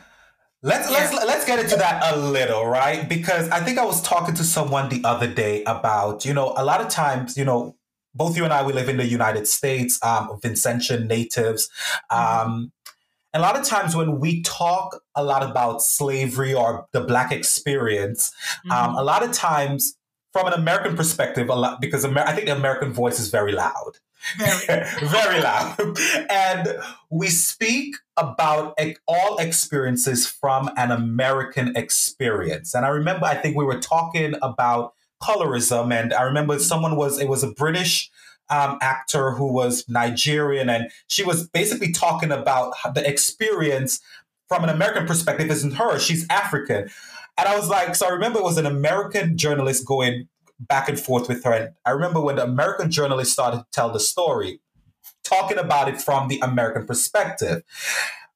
[0.62, 0.98] Let's yeah.
[0.98, 3.08] let's let's get into that a little, right?
[3.08, 6.66] Because I think I was talking to someone the other day about, you know, a
[6.66, 7.76] lot of times, you know,
[8.16, 11.70] both you and I we live in the United States, um, Vincentian natives.
[12.12, 12.66] Mm-hmm.
[13.36, 18.34] A lot of times when we talk a lot about slavery or the black experience,
[18.66, 18.90] um, mm-hmm.
[18.90, 19.98] um, a lot of times
[20.32, 23.52] from an American perspective, a lot because Amer- I think the American voice is very
[23.52, 24.00] loud.
[24.38, 25.78] Very, very loud.
[26.30, 26.78] and
[27.10, 32.74] we speak about all experiences from an American experience.
[32.74, 37.20] And I remember, I think we were talking about colorism, and I remember someone was,
[37.20, 38.10] it was a British
[38.50, 44.02] um, actor who was Nigerian, and she was basically talking about the experience
[44.48, 46.90] from an American perspective isn't her, she's African.
[47.38, 50.28] And I was like, so I remember it was an American journalist going
[50.60, 51.52] back and forth with her.
[51.52, 54.62] And I remember when the American journalist started to tell the story,
[55.24, 57.64] talking about it from the American perspective.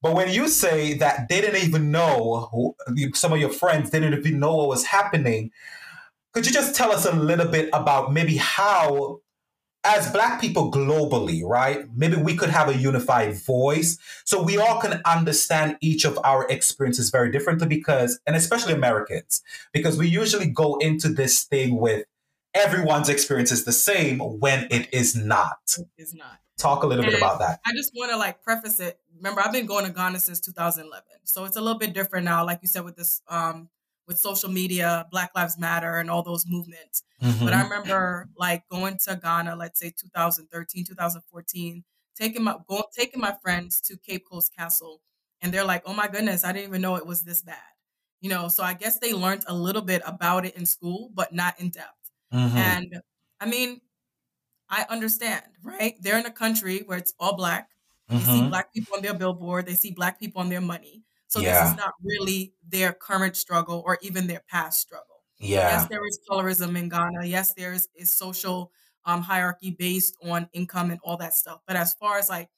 [0.02, 2.76] But when you say that they didn't even know,
[3.14, 5.52] some of your friends didn't even know what was happening,
[6.34, 9.20] could you just tell us a little bit about maybe how,
[9.84, 14.80] as Black people globally, right, maybe we could have a unified voice so we all
[14.80, 20.48] can understand each of our experiences very differently because, and especially Americans, because we usually
[20.48, 22.06] go into this thing with
[22.54, 25.78] everyone's experience is the same when it is not.
[25.78, 26.40] It is not.
[26.58, 27.62] Talk a little and bit about that.
[27.66, 29.00] I just want to like preface it.
[29.16, 32.46] Remember, I've been going to Ghana since 2011, so it's a little bit different now.
[32.46, 33.70] Like you said, with this, um,
[34.10, 37.04] with social media, Black Lives Matter, and all those movements.
[37.24, 37.46] Mm-hmm.
[37.46, 41.84] But I remember like going to Ghana, let's say 2013, 2014,
[42.20, 45.00] taking my going, taking my friends to Cape Coast Castle,
[45.42, 47.56] and they're like, "Oh my goodness, I didn't even know it was this bad."
[48.20, 51.32] You know, so I guess they learned a little bit about it in school, but
[51.32, 52.12] not in depth.
[52.34, 52.58] Mm-hmm.
[52.58, 53.02] And
[53.40, 53.80] I mean,
[54.70, 55.96] I understand, right?
[56.02, 57.70] They're in a country where it's all black.
[58.10, 58.32] They mm-hmm.
[58.32, 61.04] see black people on their billboard, they see black people on their money.
[61.30, 61.64] So yeah.
[61.64, 65.24] this is not really their current struggle or even their past struggle.
[65.40, 65.70] Yeah.
[65.70, 67.26] Yes, there is colorism in Ghana.
[67.26, 68.72] Yes, there is, is social
[69.06, 71.60] um, hierarchy based on income and all that stuff.
[71.68, 72.50] But as far as like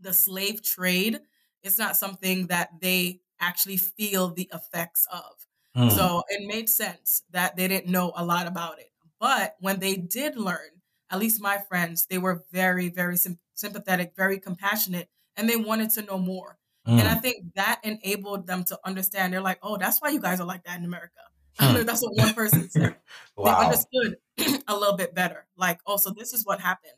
[0.00, 1.20] the slave trade,
[1.62, 5.46] it's not something that they actually feel the effects of.
[5.76, 5.92] Mm.
[5.92, 8.90] So it made sense that they didn't know a lot about it.
[9.20, 14.14] But when they did learn, at least my friends, they were very, very sim- sympathetic,
[14.16, 16.58] very compassionate, and they wanted to know more.
[16.86, 17.00] Mm.
[17.00, 17.22] And I mm.
[17.22, 19.32] think that enabled them to understand.
[19.32, 21.10] They're like, oh, that's why you guys are like that in America.
[21.60, 21.86] Mm.
[21.86, 22.96] that's what one person said.
[23.36, 23.60] wow.
[23.60, 24.16] They understood
[24.66, 25.46] a little bit better.
[25.56, 26.94] Like, oh, so this is what happened.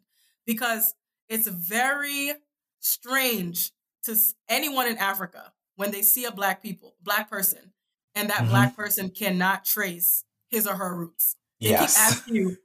[0.46, 0.94] because
[1.28, 2.32] it's very
[2.80, 3.72] strange
[4.04, 4.16] to
[4.48, 7.72] anyone in Africa when they see a black people, black person,
[8.14, 8.48] and that mm-hmm.
[8.48, 11.36] black person cannot trace his or her roots.
[11.60, 11.94] They yes.
[11.94, 12.56] keep asking you,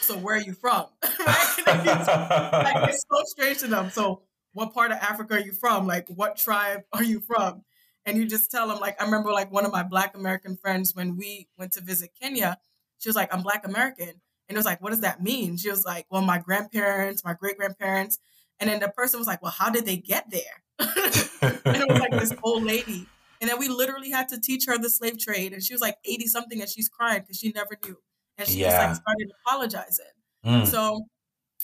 [0.00, 0.86] so where are you from?
[1.02, 1.62] right?
[1.66, 3.90] like, it's so strange to them.
[3.90, 5.86] So what part of Africa are you from?
[5.86, 7.62] Like what tribe are you from?
[8.06, 10.94] And you just tell them, like, I remember like one of my black American friends
[10.94, 12.58] when we went to visit Kenya,
[12.98, 14.08] she was like, I'm black American.
[14.08, 15.56] And it was like, what does that mean?
[15.56, 18.18] She was like, well, my grandparents, my great grandparents.
[18.58, 20.62] And then the person was like, well, how did they get there?
[20.78, 23.06] and it was like this old lady.
[23.40, 25.52] And then we literally had to teach her the slave trade.
[25.52, 27.96] And she was like 80 something and she's crying because she never knew.
[28.38, 28.70] And she yeah.
[28.70, 30.04] just like started apologizing.
[30.44, 30.66] Mm.
[30.66, 31.06] So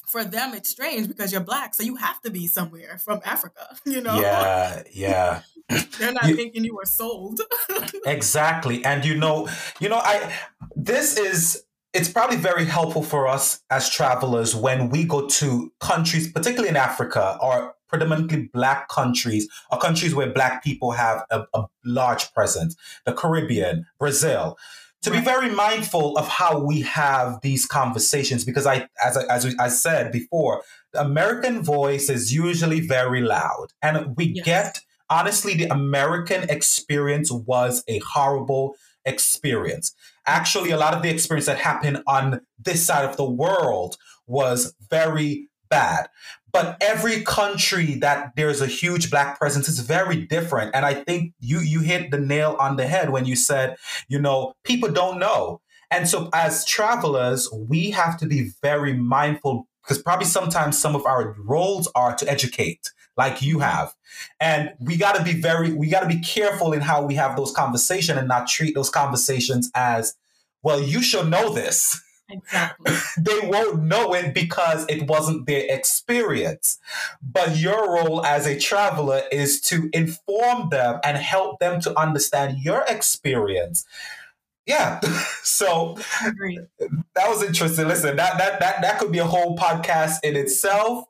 [0.07, 3.77] for them it's strange because you're black so you have to be somewhere from africa
[3.85, 4.21] you know?
[4.21, 5.42] Yeah yeah.
[5.99, 7.40] They're not you, thinking you were sold.
[8.07, 9.49] Exactly and you know
[9.81, 10.33] you know i
[10.77, 16.31] this is it's probably very helpful for us as travelers when we go to countries
[16.31, 21.64] particularly in africa or predominantly black countries or countries where black people have a, a
[21.85, 22.77] large presence.
[23.05, 24.59] The caribbean brazil
[25.02, 29.54] to be very mindful of how we have these conversations because I, as I, as
[29.59, 34.44] I said before, the American voice is usually very loud, and we yes.
[34.44, 39.94] get honestly the American experience was a horrible experience.
[40.26, 44.74] Actually, a lot of the experience that happened on this side of the world was
[44.90, 46.09] very bad.
[46.52, 50.74] But every country that there's a huge black presence is very different.
[50.74, 53.76] And I think you you hit the nail on the head when you said,
[54.09, 55.61] you know, people don't know.
[55.90, 61.07] And so as travelers, we have to be very mindful because probably sometimes some of
[61.07, 63.94] our roles are to educate like you have
[64.40, 67.37] and we got to be very we got to be careful in how we have
[67.37, 70.14] those conversations and not treat those conversations as
[70.62, 72.93] well you should know this Exactly.
[73.19, 76.79] they won't know it because it wasn't their experience.
[77.23, 82.59] But your role as a traveler is to inform them and help them to understand
[82.59, 83.85] your experience.
[84.67, 85.01] Yeah.
[85.43, 85.97] so
[87.15, 87.87] that was interesting.
[87.87, 91.05] Listen, that that that that could be a whole podcast in itself.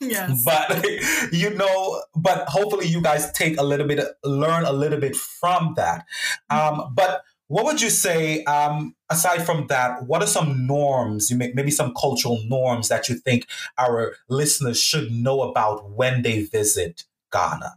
[0.00, 0.44] Yes.
[0.44, 0.86] But
[1.32, 5.74] you know, but hopefully you guys take a little bit learn a little bit from
[5.76, 6.04] that.
[6.48, 11.36] Um, but what would you say, um, aside from that, what are some norms, you
[11.36, 16.44] may, maybe some cultural norms that you think our listeners should know about when they
[16.44, 17.74] visit Ghana?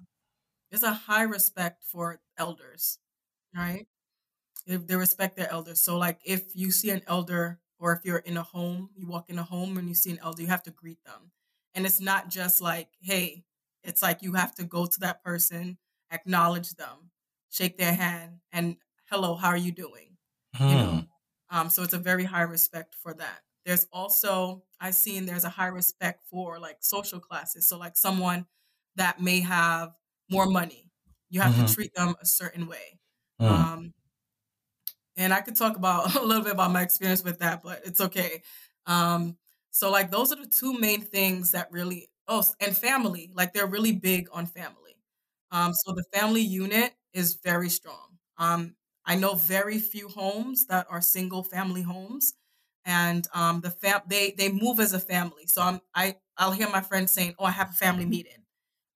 [0.69, 2.99] There's a high respect for elders,
[3.55, 3.87] right?
[4.67, 5.81] If they respect their elders.
[5.81, 9.27] So, like, if you see an elder or if you're in a home, you walk
[9.31, 11.31] in a home and you see an elder, you have to greet them.
[11.73, 13.43] And it's not just like, hey,
[13.83, 15.79] it's like you have to go to that person,
[16.11, 17.09] acknowledge them,
[17.49, 18.77] shake their hand, and
[19.13, 20.17] hello, how are you doing?
[20.55, 20.67] Hmm.
[20.69, 21.03] You know,
[21.51, 23.41] um, so it's a very high respect for that.
[23.63, 27.67] There's also I've seen there's a high respect for like social classes.
[27.67, 28.47] So like someone
[28.95, 29.91] that may have
[30.31, 30.89] more money,
[31.29, 31.65] you have mm-hmm.
[31.65, 32.99] to treat them a certain way.
[33.39, 33.49] Mm.
[33.49, 33.93] Um,
[35.15, 38.01] and I could talk about a little bit about my experience with that, but it's
[38.01, 38.41] okay.
[38.87, 39.37] Um,
[39.69, 43.67] so like those are the two main things that really oh and family like they're
[43.67, 44.97] really big on family.
[45.51, 48.17] Um, so the family unit is very strong.
[48.39, 48.73] Um,
[49.05, 52.33] I know very few homes that are single family homes,
[52.85, 55.45] and um, the fam they they move as a family.
[55.47, 58.45] So I'm I I'll hear my friends saying, "Oh, I have a family meeting."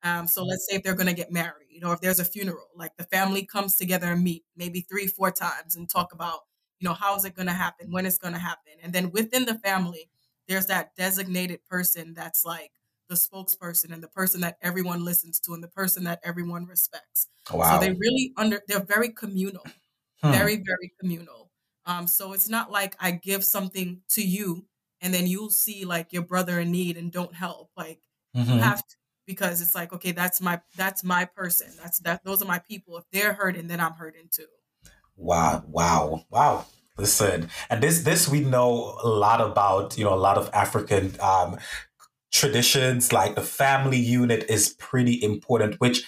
[0.03, 2.67] Um, so let's say if they're going to get married or if there's a funeral,
[2.75, 6.41] like the family comes together and meet maybe three, four times and talk about,
[6.79, 9.11] you know, how is it going to happen, when it's going to happen, and then
[9.11, 10.09] within the family,
[10.47, 12.71] there's that designated person that's like
[13.09, 17.27] the spokesperson and the person that everyone listens to and the person that everyone respects.
[17.51, 17.61] Wow.
[17.61, 19.63] So they really under they're very communal.
[20.21, 20.31] Hmm.
[20.31, 21.51] Very, very communal.
[21.85, 24.65] Um, so it's not like I give something to you
[25.01, 27.69] and then you'll see like your brother in need and don't help.
[27.77, 27.99] Like
[28.35, 28.51] mm-hmm.
[28.51, 31.67] you have to because it's like, okay, that's my that's my person.
[31.81, 32.97] That's that those are my people.
[32.97, 34.47] If they're hurting, then I'm hurting too.
[35.15, 36.65] Wow, wow, wow.
[36.97, 41.13] Listen, and this this we know a lot about, you know, a lot of African
[41.21, 41.57] um
[42.31, 46.05] traditions, like the family unit is pretty important, which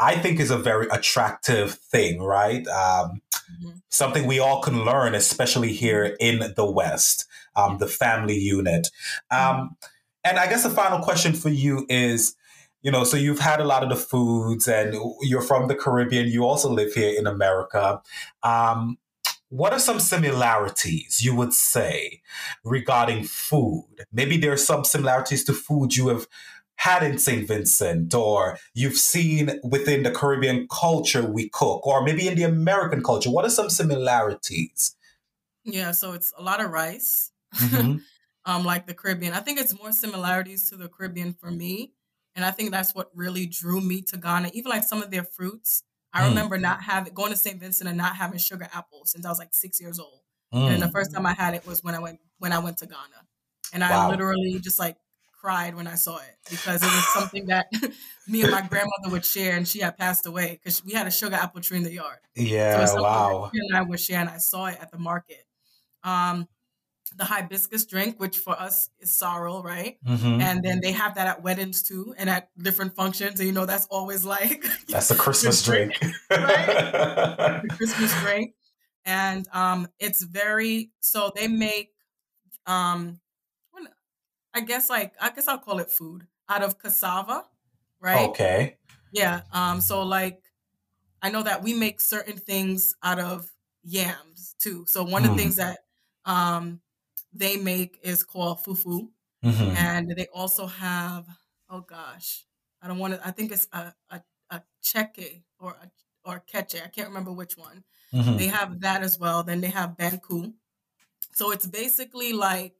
[0.00, 2.66] I think is a very attractive thing, right?
[2.68, 3.20] Um,
[3.50, 3.70] mm-hmm.
[3.88, 7.26] Something we all can learn, especially here in the West,
[7.56, 8.88] um, the family unit.
[9.30, 9.66] Um, mm-hmm.
[10.24, 12.36] and I guess the final question for you is,
[12.82, 16.28] you know, so you've had a lot of the foods, and you're from the Caribbean.
[16.28, 18.00] You also live here in America.
[18.44, 18.98] Um,
[19.50, 22.20] what are some similarities you would say
[22.64, 24.04] regarding food?
[24.12, 26.28] Maybe there are some similarities to food you have
[26.78, 27.46] had in St.
[27.46, 33.02] Vincent or you've seen within the Caribbean culture we cook or maybe in the American
[33.02, 33.30] culture?
[33.30, 34.96] What are some similarities?
[35.64, 37.30] Yeah, so it's a lot of rice.
[37.56, 37.98] Mm-hmm.
[38.44, 39.34] um, like the Caribbean.
[39.34, 41.92] I think it's more similarities to the Caribbean for me.
[42.34, 44.50] And I think that's what really drew me to Ghana.
[44.54, 45.82] Even like some of their fruits.
[46.12, 46.28] I mm.
[46.28, 47.60] remember not having going to St.
[47.60, 50.20] Vincent and not having sugar apples since I was like six years old.
[50.54, 50.74] Mm.
[50.74, 52.86] And the first time I had it was when I went when I went to
[52.86, 53.26] Ghana.
[53.72, 54.96] And I literally just like
[55.38, 57.66] cried when I saw it because it was something that
[58.28, 61.10] me and my grandmother would share, and she had passed away because we had a
[61.10, 62.18] sugar apple tree in the yard.
[62.34, 63.50] Yeah, so wow.
[63.52, 65.44] and I would share, and I saw it at the market.
[66.02, 66.48] Um,
[67.16, 69.96] the hibiscus drink, which for us is sorrel, right?
[70.06, 70.40] Mm-hmm.
[70.40, 73.40] And then they have that at weddings too, and at different functions.
[73.40, 75.94] And you know, that's always like that's a Christmas drink,
[76.30, 77.62] right?
[77.62, 78.54] the Christmas drink,
[79.04, 81.90] and um, it's very so they make
[82.66, 83.20] um,
[84.54, 87.44] I guess like I guess I'll call it food out of cassava,
[88.00, 88.28] right?
[88.30, 88.76] Okay.
[89.12, 89.42] Yeah.
[89.52, 89.80] Um.
[89.80, 90.42] So like,
[91.22, 93.50] I know that we make certain things out of
[93.84, 94.84] yams too.
[94.86, 95.30] So one mm.
[95.30, 95.60] of the things hmm.
[95.60, 95.78] that
[96.24, 96.80] um
[97.32, 99.08] they make is called fufu.
[99.44, 99.76] Mm-hmm.
[99.76, 101.26] And they also have,
[101.70, 102.44] oh gosh,
[102.82, 104.20] I don't want to, I think it's a, a,
[104.50, 105.90] a cheque or a,
[106.28, 106.82] or keche.
[106.82, 107.84] I can't remember which one.
[108.12, 108.36] Mm-hmm.
[108.36, 109.42] They have that as well.
[109.42, 110.52] Then they have banku.
[111.34, 112.74] So it's basically like,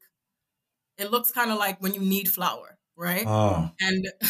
[0.99, 3.25] it looks kind of like when you knead flour, right?
[3.27, 3.71] Oh.
[3.81, 4.07] And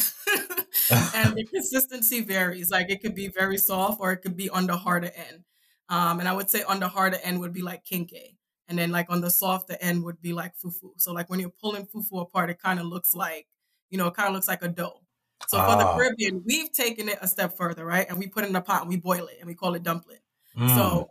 [1.15, 2.71] and the consistency varies.
[2.71, 5.45] Like it could be very soft or it could be on the harder end.
[5.89, 8.37] Um, and I would say on the harder end would be like kenkey
[8.69, 10.91] and then like on the softer end would be like fufu.
[10.99, 13.47] So like when you're pulling fufu apart, it kind of looks like,
[13.91, 15.01] you know, it kind of looks like a dough.
[15.47, 15.97] So for the ah.
[15.97, 18.07] Caribbean, we've taken it a step further, right?
[18.09, 19.83] And we put it in a pot and we boil it and we call it
[19.83, 20.19] dumpling.
[20.57, 20.69] Mm.
[20.75, 21.11] So,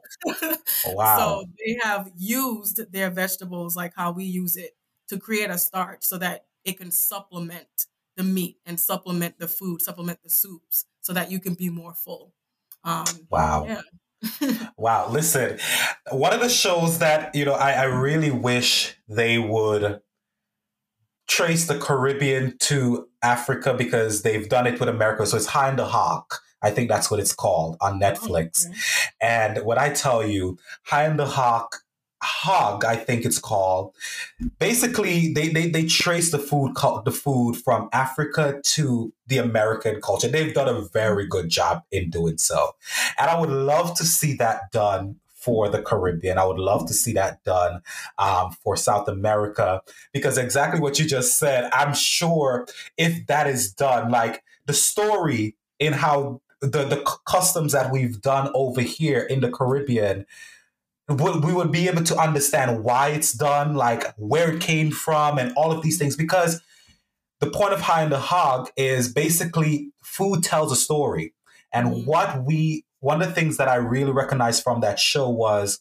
[0.85, 1.17] oh, wow.
[1.17, 4.71] so they have used their vegetables like how we use it
[5.09, 9.81] to create a starch so that it can supplement the meat and supplement the food,
[9.81, 12.33] supplement the soups so that you can be more full.
[12.83, 13.65] Um, wow.
[13.65, 14.67] Yeah.
[14.77, 15.09] wow.
[15.09, 15.59] Listen,
[16.11, 20.01] one of the shows that, you know, I, I really wish they would
[21.27, 25.25] trace the Caribbean to Africa because they've done it with America.
[25.25, 26.23] So it's High in the Hog.
[26.61, 28.65] I think that's what it's called on oh, Netflix.
[28.65, 28.79] Oh, okay.
[29.21, 31.75] And what I tell you, High in the Hog
[32.21, 33.93] hog i think it's called.
[34.59, 36.73] Basically they, they they trace the food
[37.05, 40.27] the food from africa to the american culture.
[40.27, 42.75] They've done a very good job in doing so.
[43.19, 46.37] And i would love to see that done for the caribbean.
[46.37, 47.81] I would love to see that done
[48.17, 49.81] um, for south america.
[50.11, 55.55] Because exactly what you just said i'm sure if that is done like the story
[55.79, 60.25] in how the the customs that we've done over here in the caribbean
[61.09, 65.53] we would be able to understand why it's done, like where it came from, and
[65.55, 66.15] all of these things.
[66.15, 66.61] Because
[67.39, 71.33] the point of High and the Hog is basically food tells a story.
[71.73, 72.05] And mm-hmm.
[72.05, 75.79] what we, one of the things that I really recognized from that show was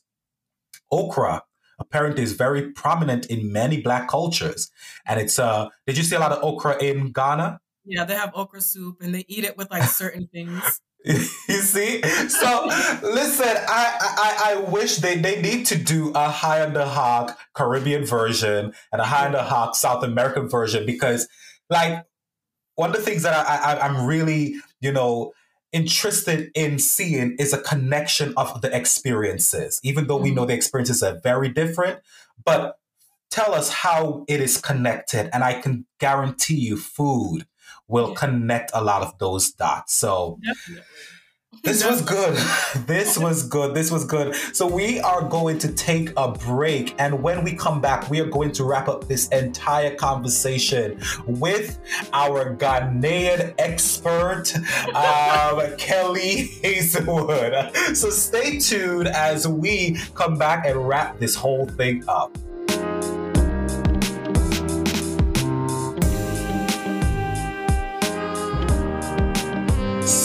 [0.90, 1.42] okra
[1.78, 4.70] apparently is very prominent in many black cultures.
[5.06, 7.60] And it's, uh, did you see a lot of okra in Ghana?
[7.84, 10.80] Yeah, they have okra soup and they eat it with like certain things.
[11.48, 12.02] you see?
[12.28, 12.68] So
[13.02, 17.32] listen I, I i wish they they need to do a high on the hog
[17.54, 21.28] caribbean version and a high on the hog south american version because
[21.70, 22.04] like
[22.74, 25.32] one of the things that i, I i'm really you know
[25.72, 30.48] interested in seeing is a connection of the experiences even though we know mm-hmm.
[30.48, 32.00] the experiences are very different.
[32.44, 32.78] But
[33.30, 37.46] tell us how it is connected and i can guarantee you food
[37.88, 39.94] will connect a lot of those dots.
[39.94, 40.84] So Definitely.
[41.62, 42.38] This was good.
[42.86, 43.74] This was good.
[43.74, 44.36] This was good.
[44.52, 46.94] So, we are going to take a break.
[46.98, 51.78] And when we come back, we are going to wrap up this entire conversation with
[52.12, 54.54] our Ghanaian expert,
[54.94, 57.74] um, Kelly Hazelwood.
[57.94, 62.36] So, stay tuned as we come back and wrap this whole thing up.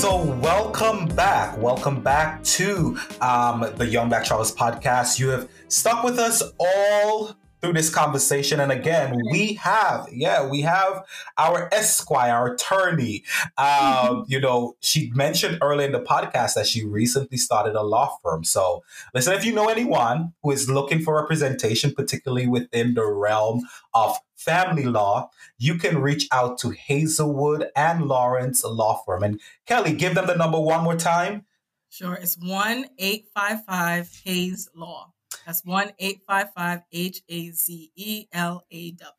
[0.02, 1.56] So, welcome back.
[1.60, 5.20] Welcome back to um, the Young Black Travelers podcast.
[5.20, 8.60] You have stuck with us all through this conversation.
[8.60, 11.06] And again, we have, yeah, we have
[11.38, 13.24] our Esquire, our attorney.
[13.58, 18.18] Um, you know, she mentioned earlier in the podcast that she recently started a law
[18.24, 18.44] firm.
[18.44, 18.84] So
[19.14, 23.62] listen, if you know anyone who is looking for representation, particularly within the realm
[23.94, 29.24] of family law, you can reach out to Hazelwood and Lawrence Law Firm.
[29.24, 31.46] And Kelly, give them the number one more time.
[31.90, 35.11] Sure, it's 1 855 HazeLaw.
[35.46, 39.16] That's 1 855 H A Z E L A W.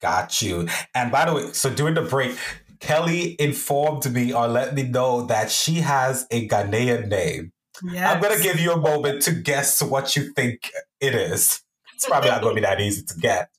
[0.00, 0.68] Got you.
[0.94, 2.36] And by the way, so during the break,
[2.80, 7.52] Kelly informed me or let me know that she has a Ghanaian name.
[7.82, 8.14] Yes.
[8.14, 10.70] I'm going to give you a moment to guess what you think
[11.00, 11.62] it is.
[11.94, 13.50] It's probably not going to be that easy to get.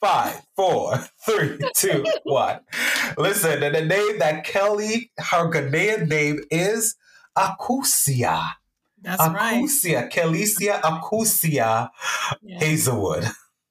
[0.00, 0.96] five, four,
[1.26, 2.60] three, two, one.
[3.16, 6.96] Listen, the name that Kelly, her Ghanaian name is
[7.36, 8.52] Akusia.
[9.02, 9.64] That's Akusia, right.
[9.64, 11.90] Akusia, Kellisia Akusia
[12.42, 12.58] yeah.
[12.58, 13.24] Hazelwood.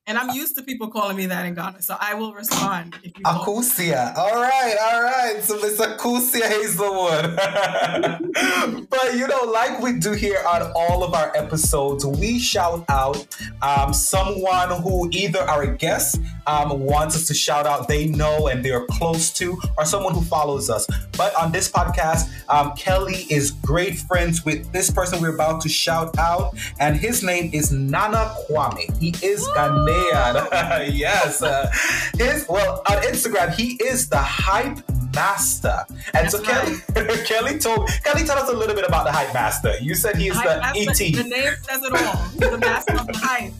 [0.07, 2.95] And I'm used to people calling me that in Ghana, so I will respond.
[3.03, 4.15] If you Akusia.
[4.15, 5.43] All right, all right.
[5.43, 7.35] So Miss Akusia Hazelwood.
[8.89, 13.27] but you know, like we do here on all of our episodes, we shout out
[13.61, 18.63] um, someone who either our guests um, wants us to shout out, they know and
[18.63, 20.87] they're close to, or someone who follows us.
[21.17, 25.69] But on this podcast, um, Kelly is great friends with this person we're about to
[25.69, 28.97] shout out, and his name is Nana Kwame.
[28.99, 30.91] He is Ghanaian man.
[30.93, 31.41] yes.
[31.41, 31.71] Uh,
[32.17, 34.79] his well on Instagram, he is the hype
[35.17, 35.85] master.
[35.89, 37.25] And That's so Kelly, right.
[37.25, 39.73] Kelly told Kelly tell us a little bit about the hype master.
[39.81, 40.97] You said he is the ET.
[40.97, 42.17] The name says it all.
[42.17, 43.53] He's the master of the hype.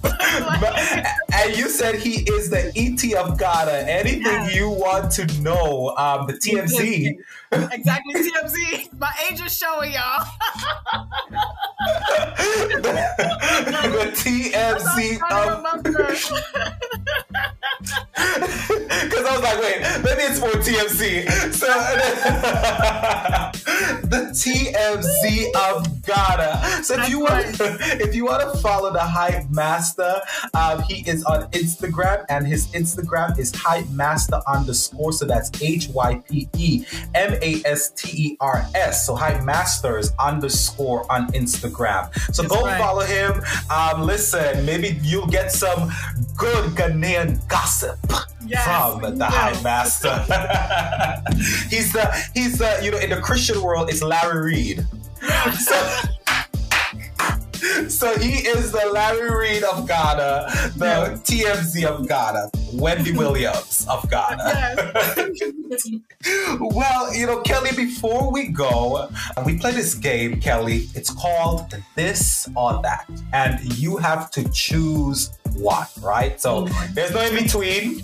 [1.34, 3.72] and you said he is the ET of Ghana.
[3.90, 4.56] Anything yes.
[4.56, 7.18] you want to know, um, the TMZ.
[7.52, 9.00] exactly, TMZ.
[9.00, 10.26] My age is showing y'all.
[12.82, 12.92] the,
[13.96, 15.64] the TMZ of.
[18.14, 21.47] Because I was like, wait, maybe it's for TMZ.
[21.54, 21.68] So
[24.08, 26.84] the TMZ of Ghana.
[26.84, 27.46] So if you want,
[28.02, 30.22] if you want to follow the hype master,
[30.54, 35.14] um, he is on Instagram, and his Instagram is hype master underscore.
[35.14, 36.86] So that's H Y P E
[37.16, 39.06] M A S T E R S.
[39.06, 42.14] So hype masters underscore on Instagram.
[42.34, 42.80] So that's go right.
[42.80, 43.42] follow him.
[43.70, 45.92] Um, listen, maybe you'll get some
[46.38, 48.00] good Ghanaian gossip
[48.46, 48.66] yes,
[49.00, 50.10] from the Hype Master.
[51.70, 54.86] he's the he's the you know in the Christian world it's Larry Reid.
[55.60, 56.02] so,
[57.88, 64.10] so he is the Larry Reid of Ghana, the TMZ of Ghana, Wendy Williams of
[64.10, 64.44] Ghana.
[64.46, 65.48] Yes.
[66.60, 70.88] well, you know, Kelly, before we go, uh, we play this game, Kelly.
[70.96, 73.10] It's called This or That.
[73.34, 76.40] And you have to choose one, right?
[76.40, 78.02] So there's no in between.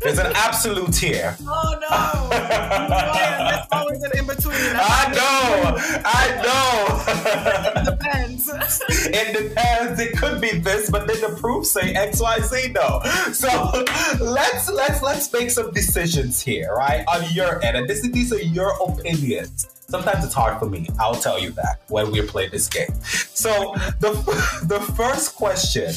[0.00, 1.36] There's an absolute tear.
[1.42, 2.28] Oh no!
[3.50, 4.56] There's always an in between.
[4.56, 5.76] I know.
[6.04, 7.80] I know.
[7.80, 8.48] it depends.
[8.88, 10.00] it depends.
[10.00, 12.72] It could be this, but then the proof say X, Y, Z.
[12.72, 13.00] No.
[13.32, 13.84] So
[14.20, 17.04] let's let's let's make some decisions here, right?
[17.06, 19.68] On your end, and this these are your opinions.
[19.90, 20.88] Sometimes it's hard for me.
[20.98, 22.94] I'll tell you that when we play this game.
[23.02, 24.12] So the
[24.64, 25.92] the first question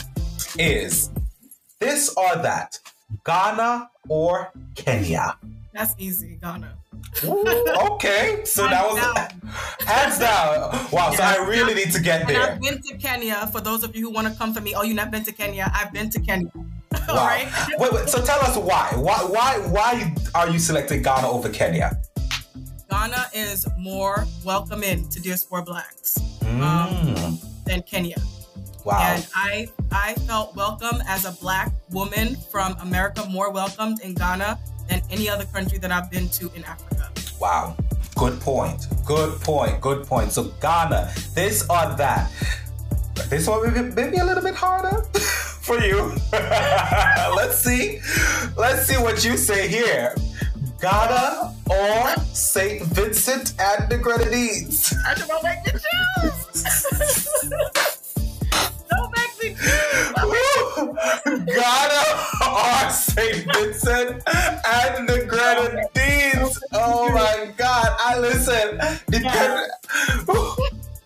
[0.58, 1.10] is
[1.80, 2.80] this or that
[3.26, 5.38] Ghana or Kenya?
[5.74, 6.78] That's easy, Ghana.
[7.24, 7.46] Ooh,
[7.92, 9.52] okay, so that was down.
[9.86, 10.72] hands down.
[10.92, 12.42] Wow, yeah, so I really need to get there.
[12.42, 13.48] I've been to Kenya.
[13.52, 15.32] For those of you who want to come for me, oh, you've not been to
[15.32, 15.72] Kenya?
[15.74, 16.52] I've been to Kenya.
[17.08, 17.18] Wow.
[17.18, 17.48] All right.
[17.80, 18.08] wait, wait.
[18.08, 18.92] So tell us why.
[18.96, 19.18] Why?
[19.26, 19.58] Why?
[19.68, 22.00] Why are you selecting Ghana over Kenya?
[22.90, 27.66] Ghana is more welcoming to diaspora blacks um, mm.
[27.66, 28.16] than Kenya.
[28.86, 29.00] Wow.
[29.00, 34.60] And I I felt welcome as a black woman from America, more welcomed in Ghana
[34.90, 37.10] than any other country that I've been to in Africa.
[37.40, 37.78] Wow.
[38.16, 38.88] Good point.
[39.06, 39.82] Good point.
[39.82, 40.32] Good point.
[40.32, 42.32] So Ghana, this or that.
[43.30, 46.14] This one maybe, maybe a little bit harder for you.
[46.32, 48.00] Let's see.
[48.58, 50.16] Let's see what you say here.
[50.82, 52.84] Ghana or St.
[52.84, 54.94] Vincent and the Grenadines?
[55.08, 57.90] I don't make the choose.
[61.26, 62.04] Ghana
[62.50, 63.46] or St.
[63.54, 66.60] Vincent and the Grenadines.
[66.72, 67.96] Oh my God.
[68.00, 68.78] I listen.
[69.10, 69.72] Depend-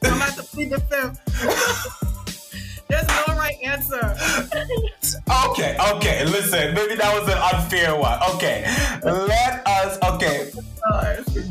[0.04, 1.20] I'm at the plead the fifth.
[2.88, 4.16] There's no right answer.
[5.50, 6.24] okay, okay.
[6.26, 8.18] Listen, maybe that was an unfair one.
[8.36, 8.64] Okay,
[9.04, 9.98] let us.
[10.04, 10.52] Okay.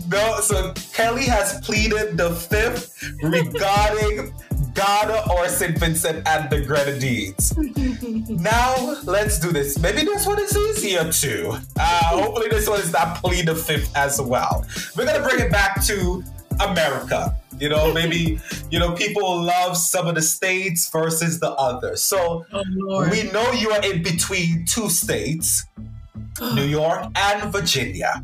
[0.08, 4.32] No, so Kelly has pleaded the fifth regarding
[4.76, 5.78] Ghana or St.
[5.78, 7.56] Vincent and the Grenadines.
[8.28, 8.74] now,
[9.04, 9.78] let's do this.
[9.78, 11.56] Maybe this one is easier too.
[11.78, 14.66] Uh, hopefully, this one is not plead the fifth as well.
[14.94, 16.22] We're going to bring it back to
[16.60, 17.34] America.
[17.58, 18.38] You know, maybe,
[18.70, 22.02] you know, people love some of the states versus the others.
[22.02, 25.64] So oh, we know you are in between two states,
[26.54, 28.22] New York and Virginia.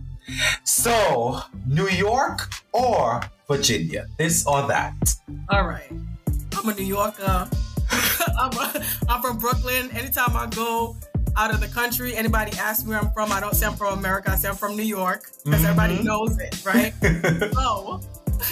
[0.64, 4.94] So, New York or Virginia, this or that.
[5.48, 5.90] All right.
[6.62, 7.48] I'm a New Yorker.
[8.38, 9.90] I'm, a, I'm from Brooklyn.
[9.90, 10.94] Anytime I go
[11.36, 13.98] out of the country, anybody asks me where I'm from, I don't say I'm from
[13.98, 14.30] America.
[14.30, 15.80] I say I'm from New York because mm-hmm.
[15.80, 16.92] everybody knows it, right?
[17.52, 18.00] so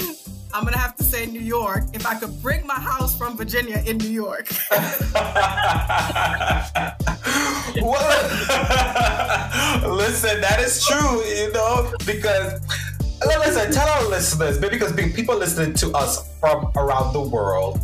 [0.53, 1.85] I'm gonna have to say New York.
[1.93, 4.49] If I could bring my house from Virginia in New York.
[9.87, 12.61] Listen, that is true, you know, because
[13.25, 17.81] listen, tell our listeners, maybe because people listening to us from around the world,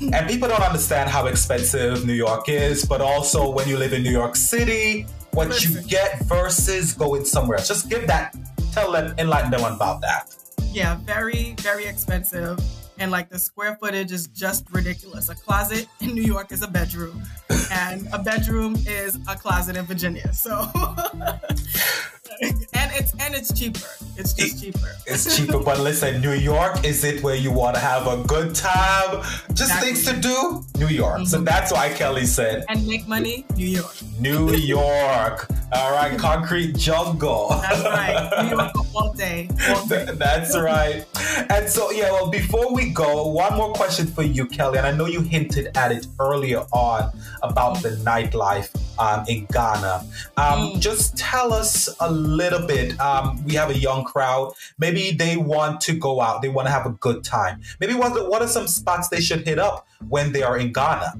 [0.00, 4.02] and people don't understand how expensive New York is, but also when you live in
[4.02, 5.72] New York City, what listen.
[5.72, 7.68] you get versus going somewhere else.
[7.68, 8.36] Just give that,
[8.72, 10.34] tell them, enlighten them about that.
[10.72, 12.58] Yeah, very, very expensive
[12.98, 15.28] and like the square footage is just ridiculous.
[15.28, 17.22] A closet in New York is a bedroom,
[17.70, 20.32] and a bedroom is a closet in Virginia.
[20.32, 20.52] So,
[22.40, 23.86] and it's and it's cheaper.
[24.16, 24.90] It's just cheaper.
[25.06, 28.54] It's cheaper, but listen, New York is it where you want to have a good
[28.54, 29.22] time,
[29.54, 29.92] just exactly.
[29.92, 30.64] things to do.
[30.78, 31.16] New York.
[31.16, 31.24] Mm-hmm.
[31.24, 32.64] So that's why Kelly said.
[32.68, 33.94] And make money, New York.
[34.20, 35.48] New York.
[35.72, 37.48] All right, concrete jungle.
[37.50, 38.44] That's right.
[38.44, 39.48] New York all day.
[39.68, 40.06] All day.
[40.12, 41.04] That's right.
[41.50, 44.78] And so, yeah, well, before we go, one more question for you, Kelly.
[44.78, 47.12] And I know you hinted at it earlier on
[47.42, 50.04] about the nightlife um, in Ghana.
[50.36, 50.80] Um, mm.
[50.80, 52.98] Just tell us a little bit.
[53.00, 54.54] Um, we have a young crowd.
[54.78, 57.60] Maybe they want to go out, they want to have a good time.
[57.80, 61.14] Maybe what, what are some spots they should hit up when they are in Ghana?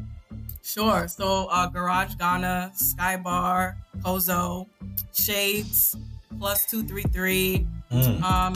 [0.63, 1.09] Sure.
[1.09, 4.67] So, uh, Garage Ghana, Sky Bar, Kozo,
[5.15, 5.97] Shades,
[6.39, 8.23] Plus 233, mm.
[8.23, 8.55] um,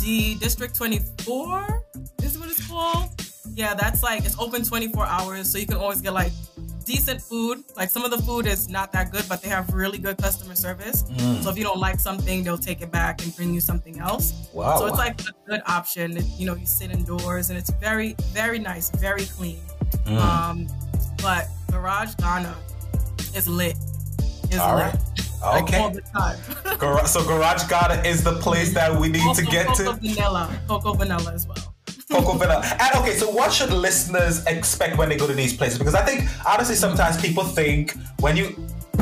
[0.00, 1.82] the District 24
[2.22, 3.08] is what it's called.
[3.54, 5.50] Yeah, that's like, it's open 24 hours.
[5.50, 6.32] So you can always get like
[6.82, 7.64] decent food.
[7.76, 10.54] Like some of the food is not that good, but they have really good customer
[10.54, 11.04] service.
[11.04, 11.42] Mm.
[11.42, 14.48] So if you don't like something, they'll take it back and bring you something else.
[14.52, 14.78] Wow.
[14.78, 16.18] So it's like a good option.
[16.36, 19.60] You know, you sit indoors and it's very, very nice, very clean.
[20.06, 20.18] Mm.
[20.18, 20.66] Um,
[21.22, 22.56] but Garage Ghana
[23.34, 23.76] is lit.
[24.50, 24.86] Is all lit.
[24.86, 25.62] Right.
[25.62, 25.72] Okay.
[25.72, 27.06] Like all the time.
[27.06, 29.98] so Garage Ghana is the place that we need Coco, to get Coco to.
[30.00, 31.71] Vanilla, Coco Vanilla as well.
[32.12, 32.62] Coco Vanilla.
[32.64, 35.78] And okay, so what should listeners expect when they go to these places?
[35.78, 38.54] Because I think honestly, sometimes people think when you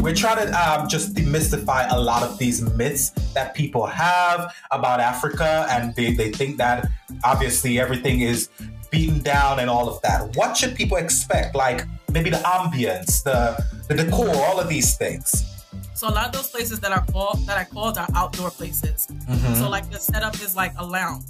[0.02, 4.98] we're trying to um, just demystify a lot of these myths that people have about
[4.98, 6.88] Africa, and they, they think that
[7.22, 8.48] obviously everything is
[8.90, 10.34] beaten down and all of that.
[10.36, 11.54] What should people expect?
[11.54, 15.46] Like maybe the ambience, the the decor, all of these things.
[15.94, 19.06] So a lot of those places that are called that I called are outdoor places.
[19.10, 19.54] Mm-hmm.
[19.54, 21.24] So like the setup is like a lounge.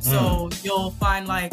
[0.00, 0.64] So mm.
[0.64, 1.52] you'll find like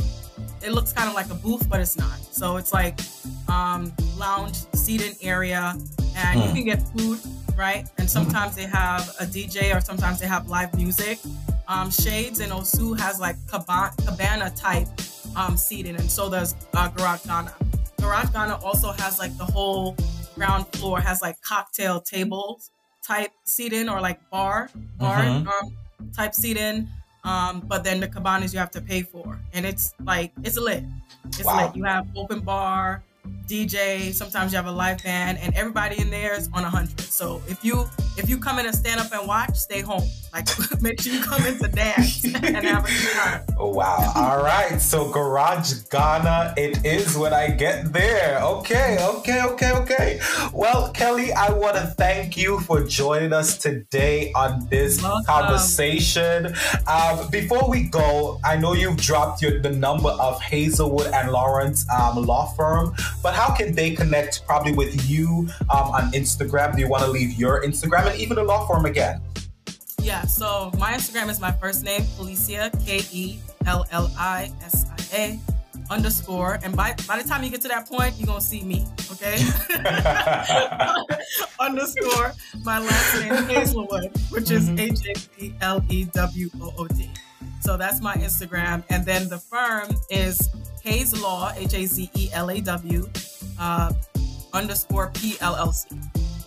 [0.63, 2.17] it looks kind of like a booth, but it's not.
[2.31, 2.99] So it's like
[3.47, 5.75] um, lounge seating area,
[6.15, 6.47] and mm.
[6.47, 7.19] you can get food,
[7.57, 7.87] right?
[7.97, 11.19] And sometimes they have a DJ, or sometimes they have live music.
[11.67, 14.87] Um, Shades and Osu has like cabana type
[15.35, 17.53] um, seating, and so does uh, Garage Ghana.
[17.99, 19.95] Garage Ghana also has like the whole
[20.35, 22.71] ground floor has like cocktail tables
[23.05, 25.47] type seating or like bar bar mm-hmm.
[25.47, 25.77] um,
[26.15, 26.87] type seating.
[27.25, 30.83] Um, but then the cabanas you have to pay for, and it's like it's lit.
[31.25, 31.65] It's wow.
[31.65, 31.75] lit.
[31.75, 33.03] You have open bar,
[33.47, 34.13] DJ.
[34.13, 36.99] Sometimes you have a live band, and everybody in there is on a hundred.
[37.01, 37.85] So if you
[38.17, 40.03] if you come in and stand up and watch, stay home.
[40.33, 40.47] Like
[40.81, 43.41] make sure you come in to dance and have a good time.
[43.57, 44.11] Oh, wow!
[44.15, 48.41] All right, so Garage Ghana, it is when I get there.
[48.41, 50.19] Okay, okay, okay, okay.
[50.53, 55.25] Well, Kelly, I want to thank you for joining us today on this Welcome.
[55.25, 56.53] conversation.
[56.87, 61.85] Um, before we go, I know you've dropped your the number of Hazelwood and Lawrence
[61.89, 62.93] um, law firm,
[63.23, 66.73] but how can they connect probably with you um, on Instagram?
[66.73, 69.21] Do you want to leave your Instagram and even the law firm again?
[70.01, 74.85] Yeah, so my Instagram is my first name, Kellisia, K E L L I S
[74.89, 75.39] I A
[75.89, 76.59] underscore.
[76.63, 78.85] And by, by the time you get to that point, you're going to see me,
[79.11, 79.37] okay?
[81.59, 82.33] underscore.
[82.63, 84.79] My last name, Hazelwood, which is mm-hmm.
[84.79, 87.09] H A P L E W O O D.
[87.65, 88.83] So that's my Instagram.
[88.91, 90.49] And then the firm is
[90.85, 93.09] HazeLaw, H A Z E L A W,
[93.59, 93.91] uh,
[94.53, 95.89] underscore P L L C.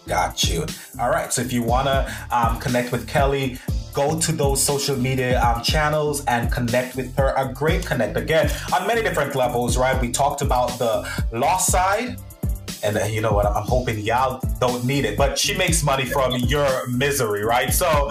[0.07, 0.65] Got you.
[1.01, 1.33] All right.
[1.33, 3.59] So if you want to um, connect with Kelly,
[3.93, 7.35] go to those social media um, channels and connect with her.
[7.37, 10.01] A great connect again on many different levels, right?
[10.01, 12.17] We talked about the law side
[12.83, 13.47] and uh, you know what?
[13.47, 17.73] I'm hoping y'all don't need it, but she makes money from your misery, right?
[17.73, 18.11] So, uh,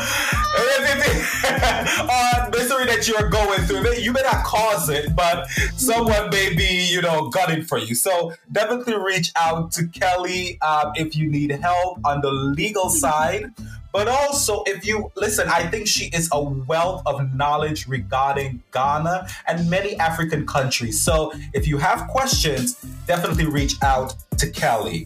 [2.51, 7.01] misery that you're going through, you may not cause it, but someone may be, you
[7.01, 7.95] know, gunning for you.
[7.95, 13.51] So, definitely reach out to Kelly um, if you need help on the legal side.
[13.97, 19.28] But also, if you listen, I think she is a wealth of knowledge regarding Ghana
[19.47, 21.01] and many African countries.
[21.01, 22.76] So if you have questions,
[23.07, 25.05] definitely reach out to Kelly.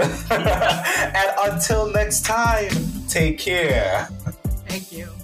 [1.41, 2.69] until next time,
[3.09, 4.07] take care.
[4.67, 5.22] Thank you.